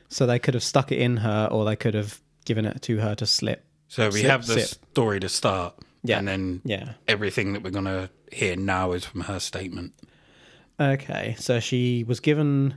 So 0.10 0.28
they 0.28 0.38
could 0.38 0.54
have 0.54 0.62
stuck 0.64 0.92
it 0.92 1.00
in 1.00 1.18
her, 1.18 1.50
or 1.52 1.66
they 1.66 1.76
could 1.76 1.96
have 1.96 2.22
given 2.46 2.66
it 2.66 2.84
to 2.84 3.00
her 3.00 3.16
to 3.16 3.26
slip. 3.26 3.66
So 3.88 4.10
we 4.10 4.22
Sip, 4.22 4.30
have 4.30 4.46
the 4.46 4.60
sip. 4.60 4.80
story 4.92 5.20
to 5.20 5.30
start, 5.30 5.74
Yeah. 6.04 6.20
and 6.20 6.28
then 6.28 6.62
Yeah. 6.66 6.94
everything 7.08 7.54
that 7.54 7.64
we're 7.64 7.70
going 7.72 7.86
to 7.86 8.10
hear 8.32 8.56
now 8.56 8.92
is 8.92 9.06
from 9.06 9.22
her 9.22 9.40
statement. 9.40 9.94
Okay, 10.80 11.36
so 11.40 11.60
she 11.60 12.04
was 12.04 12.20
given 12.20 12.76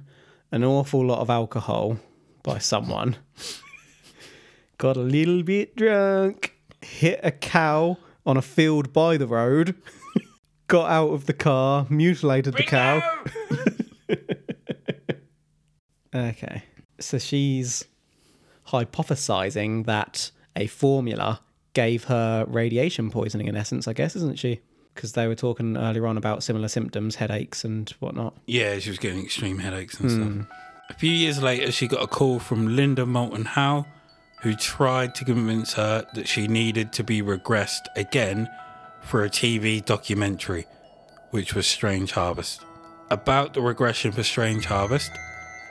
an 0.53 0.62
awful 0.65 1.05
lot 1.05 1.19
of 1.21 1.29
alcohol 1.31 1.99
by 2.43 2.59
someone, 2.59 3.17
got 4.79 4.97
a 4.97 5.01
little 5.01 5.43
bit 5.43 5.75
drunk, 5.77 6.55
hit 6.83 7.19
a 7.23 7.31
cow 7.33 7.97
on 8.25 8.37
a 8.37 8.43
field 8.43 8.93
by 8.93 9.17
the 9.17 9.27
road, 9.27 9.75
got 10.69 10.91
out 10.91 11.11
of 11.11 11.27
the 11.27 11.33
car, 11.33 11.87
mutilated 11.91 12.55
the 12.55 12.62
cow. 12.62 13.03
Okay, 16.15 16.62
so 16.99 17.19
she's 17.19 17.85
hypothesizing 18.69 19.85
that 19.85 20.31
a 20.55 20.67
formula 20.67 21.41
gave 21.77 22.05
her 22.05 22.47
radiation 22.49 23.11
poisoning, 23.11 23.49
in 23.49 23.55
essence, 23.55 23.87
I 23.87 23.93
guess, 23.93 24.17
isn't 24.17 24.39
she? 24.39 24.61
Because 24.95 25.12
they 25.12 25.29
were 25.29 25.35
talking 25.35 25.77
earlier 25.77 26.07
on 26.07 26.17
about 26.17 26.43
similar 26.43 26.69
symptoms, 26.69 27.17
headaches 27.17 27.65
and 27.65 27.91
whatnot. 28.01 28.35
Yeah, 28.47 28.79
she 28.79 28.89
was 28.89 28.99
getting 28.99 29.23
extreme 29.23 29.59
headaches 29.59 30.01
and 30.01 30.11
hmm. 30.11 30.41
stuff. 30.41 30.59
A 30.89 30.95
few 30.95 31.11
years 31.11 31.43
later, 31.43 31.71
she 31.71 31.87
got 31.87 32.03
a 32.03 32.07
call 32.07 32.39
from 32.39 32.75
Linda 32.75 33.05
Moulton 33.05 33.45
Howe, 33.45 33.85
who 34.41 34.55
tried 34.55 35.15
to 35.17 35.25
convince 35.27 35.75
her 35.75 36.07
that 36.15 36.27
she 36.27 36.49
needed 36.49 36.95
to 36.95 37.05
be 37.05 37.21
regressed 37.21 37.89
again 37.95 38.49
for 39.03 39.23
a 39.23 39.29
TV 39.29 39.85
documentary, 39.85 40.65
which 41.33 41.55
was 41.55 41.67
Strange 41.67 42.12
Harvest. 42.12 42.65
About 43.11 43.53
the 43.53 43.61
regression 43.61 44.12
for 44.12 44.23
Strange 44.23 44.65
Harvest, 44.65 45.11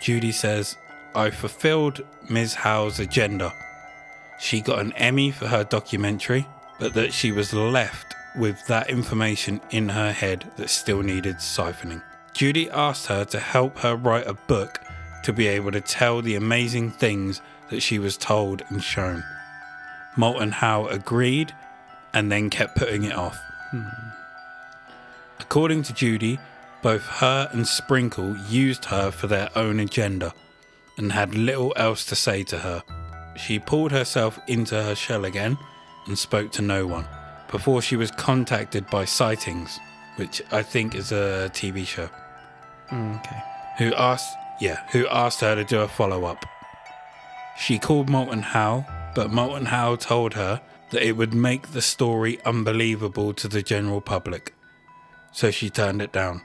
Judy 0.02 0.32
says, 0.32 0.78
I 1.16 1.32
fulfilled 1.32 2.06
Ms. 2.30 2.54
Howe's 2.54 3.00
agenda. 3.00 3.52
She 4.40 4.62
got 4.62 4.80
an 4.80 4.94
Emmy 4.94 5.32
for 5.32 5.48
her 5.48 5.64
documentary, 5.64 6.48
but 6.80 6.94
that 6.94 7.14
she 7.14 7.32
was 7.32 7.54
left 7.54 8.16
with 8.38 8.66
that 8.68 8.90
information 8.90 9.62
in 9.72 9.90
her 9.90 10.12
head 10.12 10.52
that 10.58 10.70
still 10.70 11.02
needed 11.02 11.38
siphoning. 11.38 12.04
Judy 12.34 12.70
asked 12.70 13.08
her 13.08 13.24
to 13.26 13.40
help 13.40 13.78
her 13.80 13.96
write 13.96 14.28
a 14.28 14.34
book 14.34 14.82
to 15.24 15.32
be 15.32 15.48
able 15.48 15.72
to 15.72 15.82
tell 15.82 16.22
the 16.22 16.36
amazing 16.36 16.92
things 16.92 17.42
that 17.70 17.82
she 17.82 17.98
was 17.98 18.18
told 18.18 18.62
and 18.70 18.84
shown. 18.84 19.24
Moulton 20.18 20.52
Howe 20.52 20.88
agreed 20.88 21.54
and 22.14 22.32
then 22.32 22.50
kept 22.50 22.76
putting 22.76 23.04
it 23.04 23.16
off. 23.16 23.38
According 25.40 25.84
to 25.84 25.94
Judy, 25.94 26.40
both 26.82 27.04
her 27.04 27.50
and 27.52 27.68
Sprinkle 27.68 28.38
used 28.50 28.86
her 28.86 29.12
for 29.12 29.28
their 29.28 29.50
own 29.56 29.80
agenda 29.80 30.34
and 30.98 31.12
had 31.12 31.36
little 31.36 31.74
else 31.76 32.06
to 32.06 32.16
say 32.16 32.44
to 32.44 32.60
her. 32.60 32.84
She 33.36 33.60
pulled 33.60 33.92
herself 33.92 34.40
into 34.48 34.82
her 34.82 34.96
shell 34.96 35.26
again 35.26 35.58
and 36.08 36.18
spoke 36.18 36.52
to 36.54 36.62
no 36.62 36.88
one 36.88 37.08
before 37.52 37.82
she 37.82 37.96
was 37.96 38.12
contacted 38.12 38.90
by 38.90 39.06
Sightings, 39.06 39.80
which 40.16 40.42
I 40.52 40.64
think 40.64 40.96
is 40.96 41.12
a 41.12 41.50
TV 41.54 41.86
show, 41.86 42.10
Mm, 42.92 43.20
okay. 43.20 43.42
who 43.78 43.94
asked, 43.96 44.36
yeah, 44.62 44.82
who 44.92 45.08
asked 45.08 45.42
her 45.42 45.56
to 45.56 45.64
do 45.64 45.80
a 45.82 45.88
follow-up. 45.88 46.46
She 47.58 47.80
called 47.80 48.10
Moulton 48.10 48.42
Howe, 48.42 48.86
but 49.16 49.32
Moulton 49.32 49.66
Howe 49.68 49.96
told 49.96 50.34
her 50.34 50.62
that 50.92 51.06
it 51.06 51.14
would 51.18 51.34
make 51.34 51.72
the 51.72 51.82
story 51.82 52.40
unbelievable 52.46 53.34
to 53.34 53.48
the 53.48 53.64
general 53.64 54.02
public, 54.02 54.54
so 55.32 55.52
she 55.52 55.70
turned 55.70 56.02
it 56.02 56.12
down. 56.12 56.42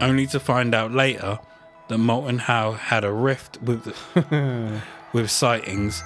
Only 0.00 0.26
to 0.28 0.40
find 0.40 0.74
out 0.74 0.92
later 0.92 1.38
that 1.88 1.98
Moulton 1.98 2.38
Howe 2.38 2.72
had 2.72 3.04
a 3.04 3.12
rift 3.12 3.58
with 3.62 3.86
with 5.12 5.30
sightings, 5.30 6.02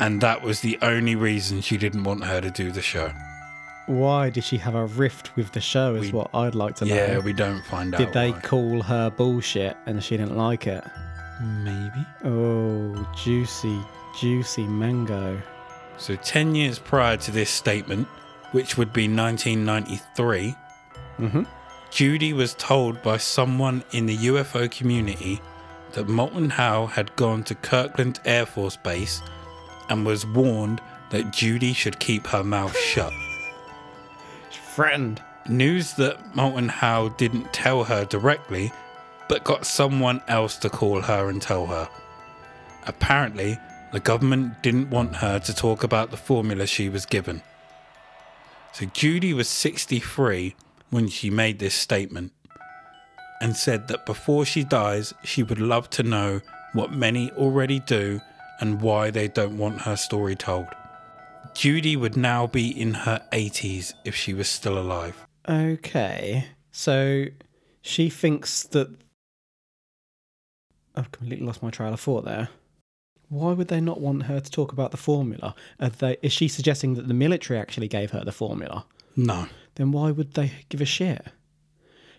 and 0.00 0.20
that 0.20 0.42
was 0.42 0.60
the 0.60 0.78
only 0.82 1.14
reason 1.14 1.60
she 1.60 1.76
didn't 1.76 2.04
want 2.04 2.24
her 2.24 2.40
to 2.40 2.50
do 2.50 2.70
the 2.72 2.82
show. 2.82 3.12
Why 3.86 4.30
did 4.30 4.44
she 4.44 4.58
have 4.58 4.74
a 4.74 4.86
rift 4.86 5.34
with 5.36 5.52
the 5.52 5.60
show? 5.60 5.94
Is 5.96 6.12
We- 6.12 6.18
what 6.18 6.30
I'd 6.34 6.54
like 6.54 6.76
to 6.76 6.84
know. 6.84 6.94
Yeah, 6.94 7.18
we 7.18 7.32
don't 7.32 7.64
find 7.64 7.94
out. 7.94 7.98
Did 7.98 8.12
they 8.12 8.30
why. 8.30 8.40
call 8.40 8.82
her 8.82 9.10
bullshit 9.10 9.76
and 9.86 10.02
she 10.02 10.16
didn't 10.16 10.36
like 10.36 10.66
it? 10.66 10.84
Maybe. 11.42 12.06
Oh, 12.24 13.06
juicy, 13.16 13.80
juicy 14.20 14.66
mango. 14.68 15.40
So, 15.98 16.14
10 16.16 16.54
years 16.54 16.78
prior 16.78 17.16
to 17.18 17.30
this 17.32 17.50
statement, 17.50 18.06
which 18.52 18.76
would 18.78 18.92
be 18.92 19.08
1993, 19.08 20.54
Mm-hmm. 21.18 21.42
Judy 21.90 22.32
was 22.32 22.54
told 22.54 23.02
by 23.02 23.18
someone 23.18 23.84
in 23.92 24.06
the 24.06 24.16
UFO 24.16 24.70
community 24.70 25.40
that 25.94 26.08
Moulton 26.08 26.50
Howe 26.50 26.86
had 26.86 27.14
gone 27.16 27.42
to 27.44 27.54
Kirtland 27.54 28.20
Air 28.24 28.46
Force 28.46 28.76
Base 28.76 29.22
and 29.88 30.06
was 30.06 30.26
warned 30.26 30.80
that 31.10 31.32
Judy 31.32 31.72
should 31.72 31.98
keep 32.00 32.26
her 32.28 32.42
mouth 32.42 32.76
shut. 32.76 33.12
Friend. 34.74 35.20
News 35.48 35.94
that 35.94 36.36
Moulton 36.36 36.68
Howe 36.68 37.08
didn't 37.08 37.52
tell 37.52 37.82
her 37.82 38.04
directly, 38.04 38.72
but 39.28 39.42
got 39.42 39.66
someone 39.66 40.22
else 40.28 40.56
to 40.58 40.70
call 40.70 41.00
her 41.00 41.28
and 41.28 41.42
tell 41.42 41.66
her. 41.66 41.88
Apparently, 42.86 43.58
the 43.92 44.00
government 44.00 44.62
didn't 44.62 44.90
want 44.90 45.16
her 45.16 45.40
to 45.40 45.54
talk 45.54 45.82
about 45.82 46.10
the 46.10 46.16
formula 46.16 46.66
she 46.66 46.88
was 46.88 47.06
given. 47.06 47.42
So 48.72 48.86
Judy 48.86 49.34
was 49.34 49.48
63 49.48 50.54
when 50.90 51.08
she 51.08 51.28
made 51.28 51.58
this 51.58 51.74
statement 51.74 52.32
and 53.42 53.56
said 53.56 53.88
that 53.88 54.06
before 54.06 54.44
she 54.46 54.62
dies, 54.62 55.12
she 55.24 55.42
would 55.42 55.60
love 55.60 55.90
to 55.90 56.04
know 56.04 56.40
what 56.74 56.92
many 56.92 57.30
already 57.32 57.80
do 57.80 58.20
and 58.60 58.80
why 58.80 59.10
they 59.10 59.26
don't 59.26 59.58
want 59.58 59.80
her 59.80 59.96
story 59.96 60.36
told. 60.36 60.68
Judy 61.52 61.96
would 61.96 62.16
now 62.16 62.46
be 62.46 62.68
in 62.68 62.94
her 62.94 63.20
80s 63.32 63.92
if 64.04 64.14
she 64.14 64.32
was 64.32 64.48
still 64.48 64.78
alive. 64.78 65.26
Okay. 65.48 66.46
So 66.70 67.26
she 67.82 68.08
thinks 68.08 68.62
that. 68.62 68.88
I've 70.94 71.10
completely 71.10 71.44
lost 71.44 71.62
my 71.62 71.70
trail 71.70 71.92
of 71.92 72.00
thought 72.00 72.24
there. 72.24 72.48
Why 73.28 73.52
would 73.54 73.68
they 73.68 73.80
not 73.80 74.00
want 74.00 74.24
her 74.24 74.40
to 74.40 74.50
talk 74.50 74.72
about 74.72 74.92
the 74.92 74.96
formula? 74.96 75.54
Are 75.80 75.88
they, 75.88 76.16
is 76.22 76.32
she 76.32 76.46
suggesting 76.46 76.94
that 76.94 77.08
the 77.08 77.14
military 77.14 77.58
actually 77.58 77.88
gave 77.88 78.12
her 78.12 78.22
the 78.24 78.30
formula? 78.30 78.84
No. 79.16 79.46
Then 79.74 79.90
why 79.90 80.12
would 80.12 80.34
they 80.34 80.52
give 80.68 80.80
a 80.80 80.84
shit? 80.84 81.26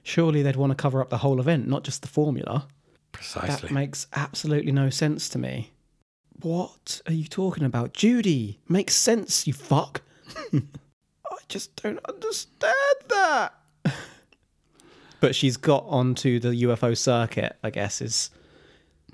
Surely 0.03 0.41
they'd 0.41 0.57
want 0.57 0.71
to 0.71 0.75
cover 0.75 1.01
up 1.01 1.09
the 1.09 1.19
whole 1.19 1.39
event, 1.39 1.67
not 1.67 1.83
just 1.83 2.01
the 2.01 2.07
formula. 2.09 2.67
Precisely. 3.13 3.69
That 3.69 3.73
makes 3.73 4.07
absolutely 4.13 4.73
no 4.73 4.89
sense 4.89 5.29
to 5.29 5.37
me. 5.39 5.71
What 6.41 7.01
are 7.07 7.13
you 7.13 7.25
talking 7.25 7.63
about? 7.63 7.93
Judy, 7.93 8.59
makes 8.67 8.95
sense, 8.95 9.47
you 9.47 9.53
fuck. 9.53 10.01
I 10.53 11.37
just 11.47 11.81
don't 11.81 11.99
understand 12.09 12.75
that. 13.09 13.53
but 15.21 15.35
she's 15.35 15.55
got 15.55 15.85
onto 15.87 16.39
the 16.39 16.49
UFO 16.63 16.97
circuit, 16.97 17.55
I 17.63 17.69
guess, 17.69 18.01
is 18.01 18.29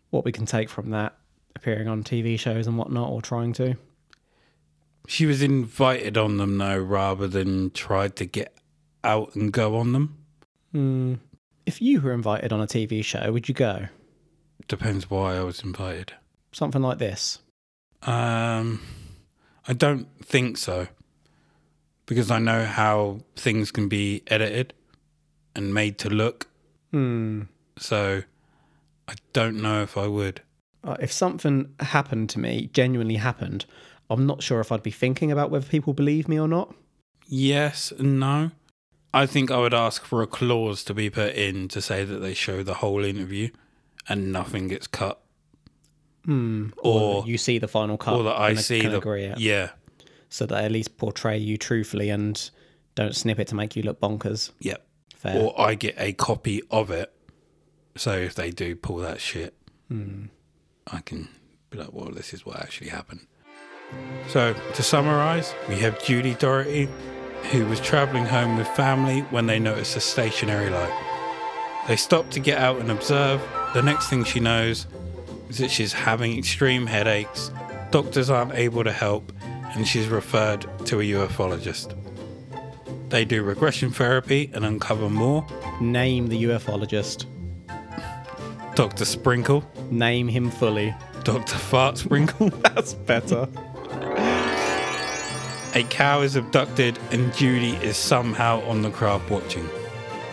what 0.10 0.26
we 0.26 0.32
can 0.32 0.46
take 0.48 0.70
from 0.70 0.90
that. 0.90 1.16
Appearing 1.56 1.88
on 1.88 2.04
TV 2.04 2.40
shows 2.40 2.68
and 2.68 2.78
whatnot, 2.78 3.10
or 3.10 3.22
trying 3.22 3.54
to. 3.54 3.76
she 5.08 5.26
was 5.26 5.42
invited 5.44 6.18
on 6.18 6.38
them 6.38 6.58
though, 6.58 6.80
rather 6.80 7.28
than 7.28 7.70
tried 7.72 8.16
to 8.16 8.26
get 8.26 8.56
out 9.04 9.36
and 9.36 9.52
go 9.52 9.76
on 9.76 9.92
them. 9.92 10.19
Hmm. 10.72 11.16
If 11.66 11.82
you 11.82 12.02
were 12.02 12.14
invited 12.14 12.52
on 12.52 12.62
a 12.62 12.68
TV 12.68 13.04
show, 13.04 13.32
would 13.32 13.48
you 13.48 13.54
go? 13.54 13.88
Depends 14.68 15.10
why 15.10 15.38
I 15.38 15.44
was 15.44 15.62
invited. 15.62 16.14
Something 16.52 16.82
like 16.82 16.98
this. 16.98 17.40
Um, 18.04 18.82
I 19.68 19.74
don't 19.74 20.08
think 20.24 20.58
so, 20.58 20.88
because 22.06 22.32
I 22.32 22.40
know 22.40 22.66
how 22.66 23.20
things 23.36 23.72
can 23.72 23.88
be 23.88 24.24
edited 24.28 24.74
and 25.56 25.74
made 25.74 25.98
to 26.00 26.10
look. 26.10 26.48
Hmm. 26.92 27.44
So 27.78 28.24
I 29.08 29.14
don't 29.34 29.62
know 29.62 29.82
if 29.82 29.98
I 29.98 30.08
would. 30.08 30.42
Uh, 30.84 30.96
if 31.00 31.12
something 31.12 31.74
happened 31.80 32.30
to 32.32 32.40
me, 32.40 32.70
genuinely 32.74 33.16
happened, 33.16 33.66
I'm 34.10 34.26
not 34.26 34.42
sure 34.42 34.60
if 34.60 34.72
I'd 34.72 34.84
be 34.84 34.92
thinking 34.92 35.32
about 35.32 35.52
whether 35.52 35.68
people 35.68 35.94
believe 35.94 36.28
me 36.28 36.40
or 36.40 36.48
not. 36.48 36.74
Yes 37.28 37.92
and 37.92 38.20
no. 38.20 38.52
I 39.14 39.26
think 39.26 39.50
I 39.52 39.58
would 39.58 39.74
ask 39.74 40.04
for 40.06 40.22
a 40.22 40.28
clause 40.28 40.84
to 40.86 40.94
be 40.94 41.10
put 41.10 41.34
in 41.36 41.68
to 41.70 41.82
say 41.82 42.04
that 42.04 42.20
they 42.20 42.34
show 42.34 42.62
the 42.64 42.76
whole 42.76 43.04
interview 43.04 43.50
and 44.08 44.32
nothing 44.32 44.68
gets 44.68 44.88
cut. 44.88 45.20
Hmm. 46.26 46.68
Or- 46.84 47.26
you 47.26 47.38
see 47.38 47.58
the 47.58 47.68
final 47.68 47.98
cut, 47.98 48.14
or 48.16 48.24
that 48.24 48.38
I 48.38 48.54
see 48.56 48.82
the 48.82 48.98
agree 48.98 49.24
it, 49.26 49.40
yeah, 49.40 49.70
so 50.30 50.46
that 50.46 50.64
at 50.66 50.72
least 50.72 50.98
portray 50.98 51.38
you 51.38 51.58
truthfully 51.58 52.10
and 52.10 52.50
don't 52.96 53.16
snip 53.16 53.40
it 53.40 53.48
to 53.48 53.56
make 53.56 53.76
you 53.76 53.84
look 53.84 54.00
bonkers. 54.00 54.52
yeah. 54.60 54.78
Fair. 55.16 55.38
Or 55.38 55.60
I 55.60 55.76
get 55.76 55.96
a 55.98 56.14
copy 56.14 56.62
of 56.72 56.90
it. 56.92 57.12
So 57.98 58.14
if 58.14 58.36
they 58.36 58.52
do 58.52 58.76
pull 58.78 58.98
that 58.98 59.20
shit, 59.20 59.54
Hmm. 59.90 60.26
I 60.88 61.02
can 61.02 61.28
be 61.72 61.78
like, 61.78 61.92
well, 61.92 62.10
this 62.12 62.34
is 62.34 62.46
what 62.46 62.58
actually 62.62 62.90
happened. 62.90 63.28
So 64.30 64.54
to 64.76 64.84
summarize, 64.84 65.54
we 65.68 65.76
have 65.80 66.02
Judy 66.04 66.36
Doraty, 66.36 66.88
who 67.52 67.66
was 67.66 67.80
traveling 67.80 68.26
home 68.26 68.58
with 68.58 68.68
family 68.70 69.22
when 69.32 69.48
they 69.48 69.60
noticed 69.60 69.96
a 69.96 70.00
stationary 70.00 70.70
light. 70.70 70.94
They 71.88 71.96
stop 71.96 72.30
to 72.32 72.40
get 72.40 72.60
out 72.60 72.80
and 72.80 72.92
observe. 72.92 73.42
The 73.74 73.82
next 73.82 74.10
thing 74.10 74.24
she 74.24 74.40
knows 74.40 74.86
is 75.50 75.58
that 75.58 75.72
she's 75.72 75.94
having 75.94 76.38
extreme 76.38 76.86
headaches. 76.86 77.52
Doctors 77.92 78.30
aren't 78.30 78.54
able 78.54 78.84
to 78.84 78.92
help, 78.92 79.32
and 79.76 79.88
she's 79.88 80.08
referred 80.08 80.62
to 80.86 81.00
a 81.00 81.04
ufologist. 81.04 81.96
They 83.10 83.26
do 83.26 83.42
regression 83.44 83.90
therapy 83.90 84.52
and 84.54 84.64
uncover 84.64 85.10
more. 85.10 85.46
Name 85.82 86.28
the 86.28 86.44
ufologist. 86.44 87.26
Dr. 88.76 89.06
Sprinkle, 89.06 89.64
Name 89.90 90.28
him 90.28 90.52
fully. 90.52 90.96
Dr. 91.24 91.58
Fart 91.58 91.98
Sprinkle. 91.98 92.50
That's 92.76 92.94
better. 92.94 93.48
A 95.76 95.84
cow 95.84 96.22
is 96.22 96.36
abducted 96.36 96.98
and 97.12 97.32
Judy 97.32 97.74
is 97.76 97.96
somehow 97.96 98.64
on 98.64 98.82
the 98.82 98.90
craft 98.90 99.30
watching, 99.30 99.70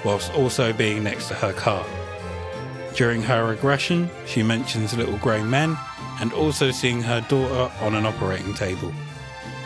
whilst 0.03 0.33
also 0.33 0.73
being 0.73 1.05
next 1.05 1.29
to 1.29 1.35
her 1.35 1.53
car. 1.53 1.85
During 2.95 3.21
her 3.23 3.47
regression, 3.47 4.09
she 4.25 4.43
mentions 4.43 4.97
little 4.97 5.19
grey 5.19 5.43
men 5.43 5.77
and 6.21 6.33
also 6.33 6.71
seeing 6.71 7.03
her 7.03 7.21
daughter 7.29 7.71
on 7.85 7.95
an 7.95 8.07
operating 8.07 8.55
table. 8.55 8.91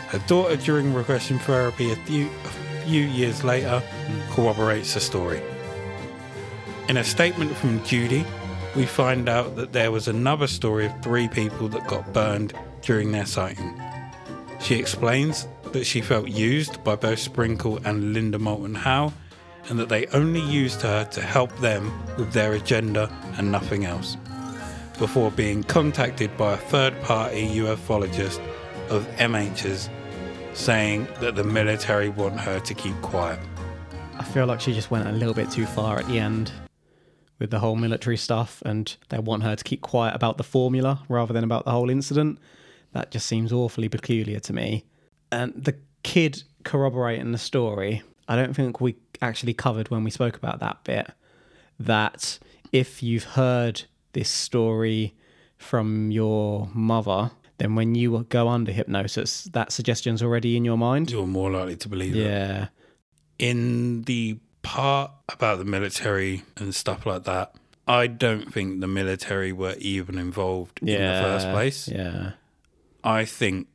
Her 0.09 0.19
daughter 0.27 0.57
during 0.57 0.93
regression 0.93 1.39
therapy 1.39 1.93
a 1.93 1.95
few, 1.95 2.29
a 2.43 2.83
few 2.85 3.03
years 3.03 3.45
later 3.45 3.81
corroborates 4.31 4.93
the 4.95 4.99
story. 4.99 5.41
In 6.89 6.97
a 6.97 7.03
statement 7.05 7.55
from 7.55 7.81
Judy, 7.85 8.25
we 8.75 8.85
find 8.85 9.29
out 9.29 9.55
that 9.55 9.71
there 9.71 9.91
was 9.91 10.09
another 10.09 10.47
story 10.47 10.87
of 10.87 11.01
three 11.01 11.29
people 11.29 11.69
that 11.69 11.87
got 11.87 12.11
burned 12.11 12.53
during 12.81 13.13
their 13.13 13.25
sighting. 13.25 13.81
She 14.59 14.75
explains 14.75 15.47
that 15.73 15.85
she 15.85 16.01
felt 16.01 16.27
used 16.27 16.83
by 16.83 16.95
both 16.95 17.19
Sprinkle 17.19 17.79
and 17.85 18.13
Linda 18.13 18.39
Moulton 18.39 18.75
Howe, 18.75 19.13
and 19.69 19.77
that 19.79 19.89
they 19.89 20.07
only 20.07 20.41
used 20.41 20.81
her 20.81 21.05
to 21.05 21.21
help 21.21 21.55
them 21.57 21.91
with 22.17 22.33
their 22.33 22.53
agenda 22.53 23.11
and 23.37 23.51
nothing 23.51 23.85
else. 23.85 24.17
before 25.01 25.31
being 25.31 25.63
contacted 25.63 26.37
by 26.37 26.53
a 26.53 26.57
third 26.57 26.93
party 27.01 27.47
ufologist 27.55 28.39
of 28.89 29.03
MH's 29.17 29.89
saying 30.53 31.07
that 31.21 31.35
the 31.35 31.43
military 31.43 32.09
want 32.09 32.39
her 32.39 32.59
to 32.59 32.73
keep 32.75 32.93
quiet. 33.01 33.39
I 34.19 34.23
feel 34.23 34.45
like 34.45 34.61
she 34.61 34.73
just 34.73 34.91
went 34.91 35.07
a 35.07 35.11
little 35.11 35.33
bit 35.33 35.49
too 35.49 35.65
far 35.65 35.97
at 35.97 36.05
the 36.05 36.19
end 36.19 36.51
with 37.39 37.49
the 37.49 37.57
whole 37.57 37.75
military 37.75 38.15
stuff, 38.15 38.61
and 38.63 38.95
they 39.09 39.17
want 39.17 39.41
her 39.41 39.55
to 39.55 39.63
keep 39.63 39.81
quiet 39.81 40.13
about 40.13 40.37
the 40.37 40.43
formula 40.43 41.01
rather 41.09 41.33
than 41.33 41.43
about 41.43 41.65
the 41.65 41.71
whole 41.71 41.89
incident. 41.89 42.37
That 42.91 43.09
just 43.09 43.25
seems 43.25 43.51
awfully 43.51 43.89
peculiar 43.89 44.39
to 44.41 44.53
me. 44.53 44.85
And 45.31 45.53
the 45.55 45.75
kid 46.03 46.43
corroborating 46.63 47.31
the 47.31 47.37
story, 47.37 48.03
I 48.27 48.35
don't 48.35 48.55
think 48.55 48.81
we 48.81 48.95
actually 49.21 49.53
covered 49.53 49.89
when 49.89 50.03
we 50.03 50.11
spoke 50.11 50.35
about 50.35 50.59
that 50.59 50.83
bit. 50.83 51.09
That 51.79 52.37
if 52.71 53.01
you've 53.01 53.23
heard 53.23 53.83
this 54.13 54.29
story 54.29 55.15
from 55.57 56.11
your 56.11 56.69
mother, 56.73 57.31
then 57.57 57.75
when 57.75 57.95
you 57.95 58.25
go 58.29 58.47
under 58.47 58.71
hypnosis, 58.71 59.45
that 59.53 59.71
suggestion's 59.71 60.21
already 60.23 60.57
in 60.57 60.65
your 60.65 60.77
mind. 60.77 61.11
You're 61.11 61.27
more 61.27 61.51
likely 61.51 61.75
to 61.77 61.89
believe 61.89 62.15
it. 62.15 62.25
Yeah. 62.25 62.67
In 63.39 64.03
the 64.03 64.39
part 64.61 65.11
about 65.29 65.57
the 65.59 65.65
military 65.65 66.43
and 66.57 66.73
stuff 66.75 67.05
like 67.05 67.23
that, 67.23 67.55
I 67.87 68.07
don't 68.07 68.53
think 68.53 68.79
the 68.79 68.87
military 68.87 69.51
were 69.51 69.75
even 69.79 70.17
involved 70.17 70.79
in 70.81 70.87
the 70.87 71.21
first 71.23 71.49
place. 71.49 71.87
Yeah. 71.87 72.33
I 73.03 73.25
think 73.25 73.67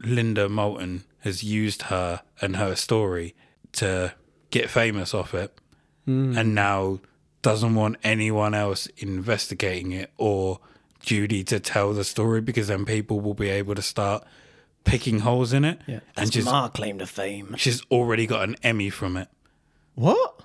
Linda 0.00 0.48
Moulton 0.48 1.04
has 1.20 1.42
used 1.42 1.82
her 1.82 2.22
and 2.40 2.56
her 2.56 2.74
story 2.74 3.34
to 3.72 4.14
get 4.50 4.70
famous 4.70 5.12
off 5.12 5.34
it 5.34 5.58
hmm. 6.04 6.36
and 6.36 6.54
now 6.54 7.00
doesn't 7.42 7.74
want 7.74 7.96
anyone 8.02 8.54
else 8.54 8.86
investigating 8.98 9.92
it 9.92 10.10
or 10.16 10.60
Judy 11.00 11.44
to 11.44 11.60
tell 11.60 11.92
the 11.92 12.04
story 12.04 12.40
because 12.40 12.68
then 12.68 12.84
people 12.84 13.20
will 13.20 13.34
be 13.34 13.48
able 13.48 13.74
to 13.74 13.82
start 13.82 14.24
picking 14.84 15.20
holes 15.20 15.52
in 15.52 15.64
it. 15.64 15.80
Yeah. 15.86 16.00
And 16.16 16.32
she's, 16.32 16.44
my 16.44 16.68
claim 16.68 16.98
to 16.98 17.06
fame. 17.06 17.54
she's 17.56 17.82
already 17.90 18.26
got 18.26 18.48
an 18.48 18.56
Emmy 18.62 18.90
from 18.90 19.16
it. 19.16 19.28
What? 19.94 20.42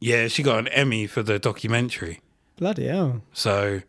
Yeah, 0.00 0.28
she 0.28 0.42
got 0.42 0.58
an 0.58 0.68
Emmy 0.68 1.06
for 1.06 1.22
the 1.22 1.38
documentary. 1.38 2.20
Bloody 2.56 2.86
hell. 2.86 3.22
So 3.32 3.82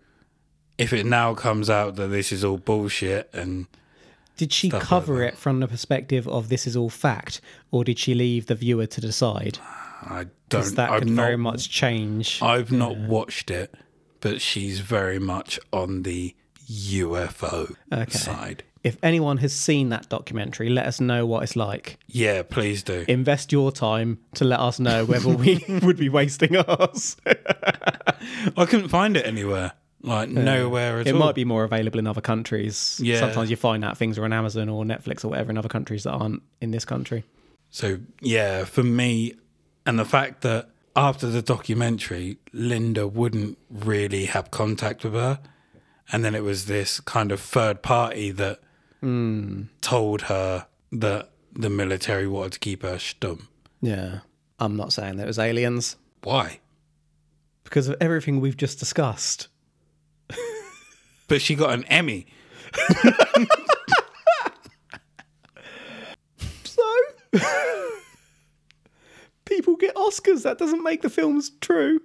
if 0.77 0.93
it 0.93 1.05
now 1.05 1.33
comes 1.33 1.69
out 1.69 1.95
that 1.95 2.07
this 2.07 2.31
is 2.31 2.43
all 2.43 2.57
bullshit 2.57 3.29
and 3.33 3.67
Did 4.37 4.51
she 4.51 4.69
Stuff 4.69 4.81
cover 4.81 5.17
that. 5.19 5.25
it 5.33 5.37
from 5.37 5.59
the 5.59 5.67
perspective 5.67 6.27
of 6.27 6.49
this 6.49 6.65
is 6.65 6.75
all 6.75 6.89
fact, 6.89 7.39
or 7.71 7.83
did 7.83 7.99
she 7.99 8.15
leave 8.15 8.47
the 8.47 8.55
viewer 8.55 8.85
to 8.87 9.01
decide? 9.01 9.59
I 10.01 10.25
don't 10.49 10.75
that 10.75 10.89
I've 10.89 10.99
could 11.01 11.11
not, 11.11 11.23
very 11.23 11.37
much 11.37 11.69
change. 11.69 12.41
I've 12.41 12.71
not 12.71 12.97
watched 12.97 13.49
it, 13.51 13.73
but 14.21 14.41
she's 14.41 14.79
very 14.79 15.19
much 15.19 15.59
on 15.71 16.03
the 16.03 16.35
UFO 16.69 17.75
Okay. 17.91 18.11
side. 18.11 18.63
If 18.83 18.97
anyone 19.01 19.37
has 19.37 19.53
seen 19.53 19.89
that 19.89 20.09
documentary, 20.09 20.69
let 20.69 20.85
us 20.87 20.99
know 20.99 21.25
what 21.25 21.43
it's 21.43 21.55
like. 21.55 21.97
Yeah, 22.07 22.43
please 22.43 22.83
do. 22.83 23.05
Invest 23.07 23.51
your 23.53 23.71
time 23.71 24.19
to 24.35 24.43
let 24.43 24.59
us 24.59 24.77
know 24.77 25.05
whether 25.05 25.29
we 25.29 25.63
would 25.83 25.95
be 25.97 26.09
wasting 26.09 26.57
ours. 26.57 27.15
I 27.25 28.65
couldn't 28.65 28.89
find 28.89 29.15
it 29.15 29.25
anywhere. 29.25 29.73
Like 30.03 30.29
nowhere 30.29 30.99
at 30.99 31.07
it 31.07 31.13
all. 31.13 31.19
might 31.19 31.35
be 31.35 31.45
more 31.45 31.63
available 31.63 31.97
in 31.97 32.07
other 32.07 32.21
countries. 32.21 32.99
Yeah. 33.01 33.19
Sometimes 33.19 33.49
you 33.49 33.55
find 33.55 33.85
out 33.85 33.97
things 33.97 34.17
are 34.17 34.25
on 34.25 34.33
Amazon 34.33 34.67
or 34.67 34.83
Netflix 34.83 35.23
or 35.23 35.29
whatever 35.29 35.49
in 35.49 35.57
other 35.57 35.69
countries 35.69 36.03
that 36.03 36.11
aren't 36.11 36.43
in 36.59 36.71
this 36.71 36.83
country. 36.83 37.23
So 37.69 37.99
yeah, 38.19 38.65
for 38.65 38.83
me, 38.83 39.35
and 39.85 39.97
the 39.97 40.05
fact 40.05 40.41
that 40.41 40.69
after 40.95 41.27
the 41.27 41.41
documentary, 41.41 42.37
Linda 42.51 43.07
wouldn't 43.07 43.57
really 43.69 44.25
have 44.25 44.51
contact 44.51 45.05
with 45.05 45.13
her, 45.13 45.39
and 46.11 46.23
then 46.23 46.35
it 46.35 46.43
was 46.43 46.65
this 46.65 46.99
kind 46.99 47.31
of 47.31 47.39
third 47.39 47.81
party 47.81 48.29
that 48.31 48.59
hmm. 48.99 49.63
told 49.81 50.23
her 50.23 50.67
that 50.91 51.29
the 51.53 51.69
military 51.69 52.27
wanted 52.27 52.53
to 52.53 52.59
keep 52.59 52.83
her 52.83 52.95
stum. 52.95 53.47
Yeah. 53.81 54.19
I'm 54.59 54.75
not 54.75 54.93
saying 54.93 55.17
that 55.17 55.23
it 55.23 55.27
was 55.27 55.39
aliens 55.39 55.97
Why? 56.23 56.59
because 57.63 57.87
of 57.87 57.95
everything 57.99 58.39
we've 58.39 58.57
just 58.57 58.79
discussed. 58.79 59.47
But 61.33 61.41
she 61.41 61.55
got 61.55 61.73
an 61.73 61.83
Emmy. 61.85 62.27
So, 66.63 66.83
people 69.45 69.75
get 69.77 69.95
Oscars. 69.95 70.43
That 70.43 70.59
doesn't 70.59 70.83
make 70.83 71.01
the 71.01 71.09
films 71.09 71.49
true. 71.59 72.01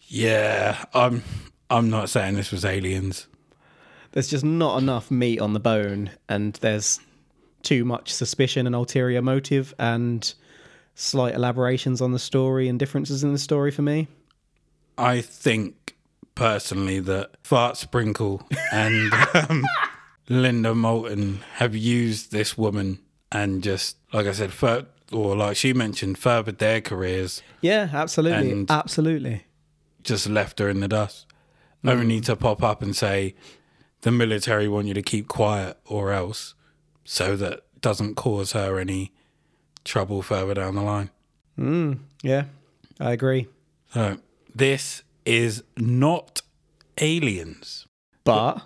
Yeah, 0.00 0.84
I'm. 0.92 1.22
I'm 1.70 1.88
not 1.88 2.10
saying 2.10 2.34
this 2.34 2.52
was 2.52 2.66
aliens. 2.66 3.28
There's 4.12 4.28
just 4.28 4.44
not 4.44 4.76
enough 4.82 5.10
meat 5.10 5.40
on 5.40 5.54
the 5.54 5.58
bone, 5.58 6.10
and 6.28 6.52
there's 6.56 7.00
too 7.62 7.86
much 7.86 8.12
suspicion 8.12 8.66
and 8.66 8.76
ulterior 8.76 9.22
motive, 9.22 9.72
and 9.78 10.34
slight 10.94 11.34
elaborations 11.34 12.02
on 12.02 12.12
the 12.12 12.18
story 12.18 12.68
and 12.68 12.78
differences 12.78 13.24
in 13.24 13.32
the 13.32 13.38
story 13.38 13.70
for 13.70 13.80
me. 13.80 14.06
I 14.98 15.22
think 15.22 15.95
personally 16.36 17.00
that 17.00 17.32
Fart 17.42 17.76
Sprinkle 17.76 18.46
and 18.72 19.12
um, 19.34 19.64
Linda 20.28 20.72
Moulton 20.74 21.40
have 21.54 21.74
used 21.74 22.30
this 22.30 22.56
woman 22.56 23.00
and 23.32 23.62
just, 23.64 23.96
like 24.12 24.26
I 24.26 24.32
said, 24.32 24.52
fur- 24.52 24.86
or 25.10 25.34
like 25.36 25.56
she 25.56 25.72
mentioned, 25.72 26.18
furthered 26.18 26.58
their 26.58 26.80
careers, 26.80 27.42
Yeah, 27.60 27.88
absolutely, 27.92 28.66
absolutely. 28.68 29.44
just 30.04 30.28
left 30.28 30.60
her 30.60 30.68
in 30.68 30.78
the 30.80 30.88
dust. 30.88 31.26
Only 31.84 32.20
to 32.22 32.34
pop 32.36 32.62
up 32.64 32.82
and 32.82 32.96
say, 32.96 33.34
the 34.02 34.10
military 34.10 34.66
want 34.66 34.86
you 34.88 34.94
to 34.94 35.02
keep 35.02 35.28
quiet 35.28 35.78
or 35.84 36.12
else, 36.12 36.54
so 37.04 37.36
that 37.36 37.60
doesn't 37.80 38.16
cause 38.16 38.52
her 38.52 38.78
any 38.80 39.12
trouble 39.84 40.20
further 40.22 40.54
down 40.54 40.74
the 40.74 40.82
line. 40.82 41.10
Yeah, 42.22 42.44
I 42.98 43.12
agree. 43.12 43.46
So, 43.94 44.18
this 44.54 45.02
is 45.26 45.62
not 45.76 46.40
aliens. 46.98 47.86
But 48.24 48.62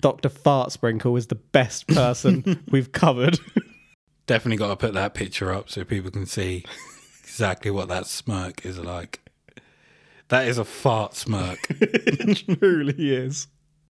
Dr. 0.00 0.28
Fart 0.28 0.70
Sprinkle 0.72 1.16
is 1.16 1.26
the 1.26 1.34
best 1.34 1.88
person 1.88 2.64
we've 2.70 2.92
covered. 2.92 3.38
Definitely 4.26 4.58
got 4.58 4.68
to 4.68 4.76
put 4.76 4.94
that 4.94 5.14
picture 5.14 5.52
up 5.52 5.68
so 5.70 5.84
people 5.84 6.10
can 6.10 6.26
see 6.26 6.64
exactly 7.22 7.70
what 7.70 7.88
that 7.88 8.06
smirk 8.06 8.64
is 8.64 8.78
like. 8.78 9.20
That 10.28 10.46
is 10.46 10.58
a 10.58 10.64
fart 10.64 11.14
smirk. 11.14 11.58
it 11.70 12.58
truly 12.60 13.14
is. 13.14 13.48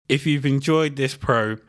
if 0.09 0.27
you've 0.27 0.47
enjoyed 0.47 0.95
this 0.97 1.17
probe 1.17 1.61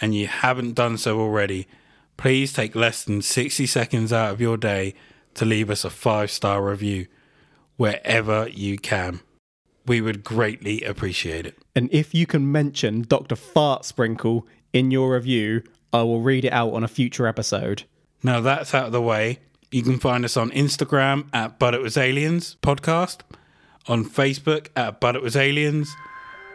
and 0.00 0.14
you 0.14 0.26
haven't 0.26 0.74
done 0.74 0.98
so 0.98 1.20
already, 1.20 1.68
please 2.16 2.52
take 2.52 2.74
less 2.74 3.04
than 3.04 3.22
60 3.22 3.66
seconds 3.66 4.12
out 4.12 4.32
of 4.32 4.40
your 4.40 4.56
day 4.56 4.94
to 5.34 5.44
leave 5.44 5.70
us 5.70 5.84
a 5.84 5.90
five 5.90 6.30
star 6.32 6.64
review 6.64 7.06
wherever 7.76 8.48
you 8.48 8.76
can. 8.76 9.20
We 9.88 10.00
would 10.02 10.22
greatly 10.22 10.82
appreciate 10.82 11.46
it. 11.46 11.58
And 11.74 11.88
if 11.90 12.14
you 12.14 12.26
can 12.26 12.52
mention 12.52 13.02
Dr. 13.02 13.34
Fart 13.34 13.86
Sprinkle 13.86 14.46
in 14.72 14.90
your 14.90 15.14
review, 15.14 15.62
I 15.92 16.02
will 16.02 16.20
read 16.20 16.44
it 16.44 16.52
out 16.52 16.74
on 16.74 16.84
a 16.84 16.88
future 16.88 17.26
episode. 17.26 17.84
Now 18.22 18.40
that's 18.40 18.74
out 18.74 18.86
of 18.86 18.92
the 18.92 19.00
way. 19.00 19.38
You 19.70 19.82
can 19.82 19.98
find 19.98 20.24
us 20.24 20.36
on 20.36 20.50
Instagram 20.50 21.28
at 21.32 21.58
But 21.58 21.74
It 21.74 21.80
Was 21.80 21.96
Aliens 21.96 22.56
Podcast, 22.62 23.20
on 23.86 24.04
Facebook 24.04 24.68
at 24.76 25.00
But 25.00 25.16
It 25.16 25.22
Was 25.22 25.36
Aliens, 25.36 25.94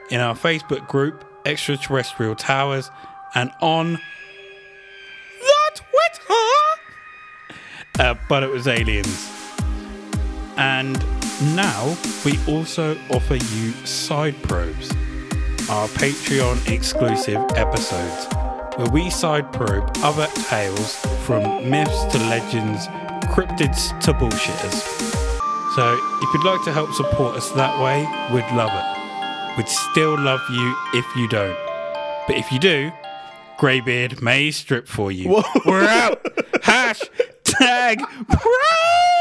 in 0.09 0.19
our 0.19 0.36
Facebook 0.36 0.88
group 0.88 1.25
Extraterrestrial 1.45 2.36
Towers, 2.36 2.91
and 3.34 3.51
on 3.61 3.93
the 5.39 5.71
Twitter 5.75 6.39
at 7.99 8.19
But 8.29 8.43
It 8.43 8.49
Was 8.49 8.67
Aliens. 8.67 9.31
And 10.55 11.03
now 11.41 11.95
we 12.23 12.39
also 12.47 12.97
offer 13.09 13.36
you 13.36 13.71
side 13.86 14.36
probes, 14.43 14.91
our 15.69 15.88
Patreon 15.89 16.71
exclusive 16.71 17.41
episodes, 17.55 18.27
where 18.77 18.89
we 18.89 19.09
side 19.09 19.51
probe 19.51 19.91
other 19.97 20.27
tales 20.47 20.95
from 21.25 21.69
myths 21.69 22.03
to 22.05 22.17
legends, 22.29 22.88
cryptids 23.34 23.97
to 24.01 24.13
bullshitters. 24.13 25.13
So 25.75 25.99
if 26.21 26.34
you'd 26.34 26.45
like 26.45 26.63
to 26.65 26.71
help 26.71 26.93
support 26.93 27.36
us 27.36 27.49
that 27.51 27.81
way, 27.81 28.01
we'd 28.34 28.55
love 28.55 28.71
it. 28.73 29.57
We'd 29.57 29.67
still 29.67 30.17
love 30.19 30.41
you 30.51 30.75
if 30.93 31.05
you 31.15 31.27
don't. 31.29 31.57
But 32.27 32.38
if 32.38 32.51
you 32.51 32.59
do, 32.59 32.91
Greybeard 33.57 34.21
may 34.21 34.51
strip 34.51 34.88
for 34.88 35.11
you. 35.11 35.43
We're 35.65 35.84
out. 35.84 36.23
Hashtag 36.63 37.97
probe. 38.27 39.12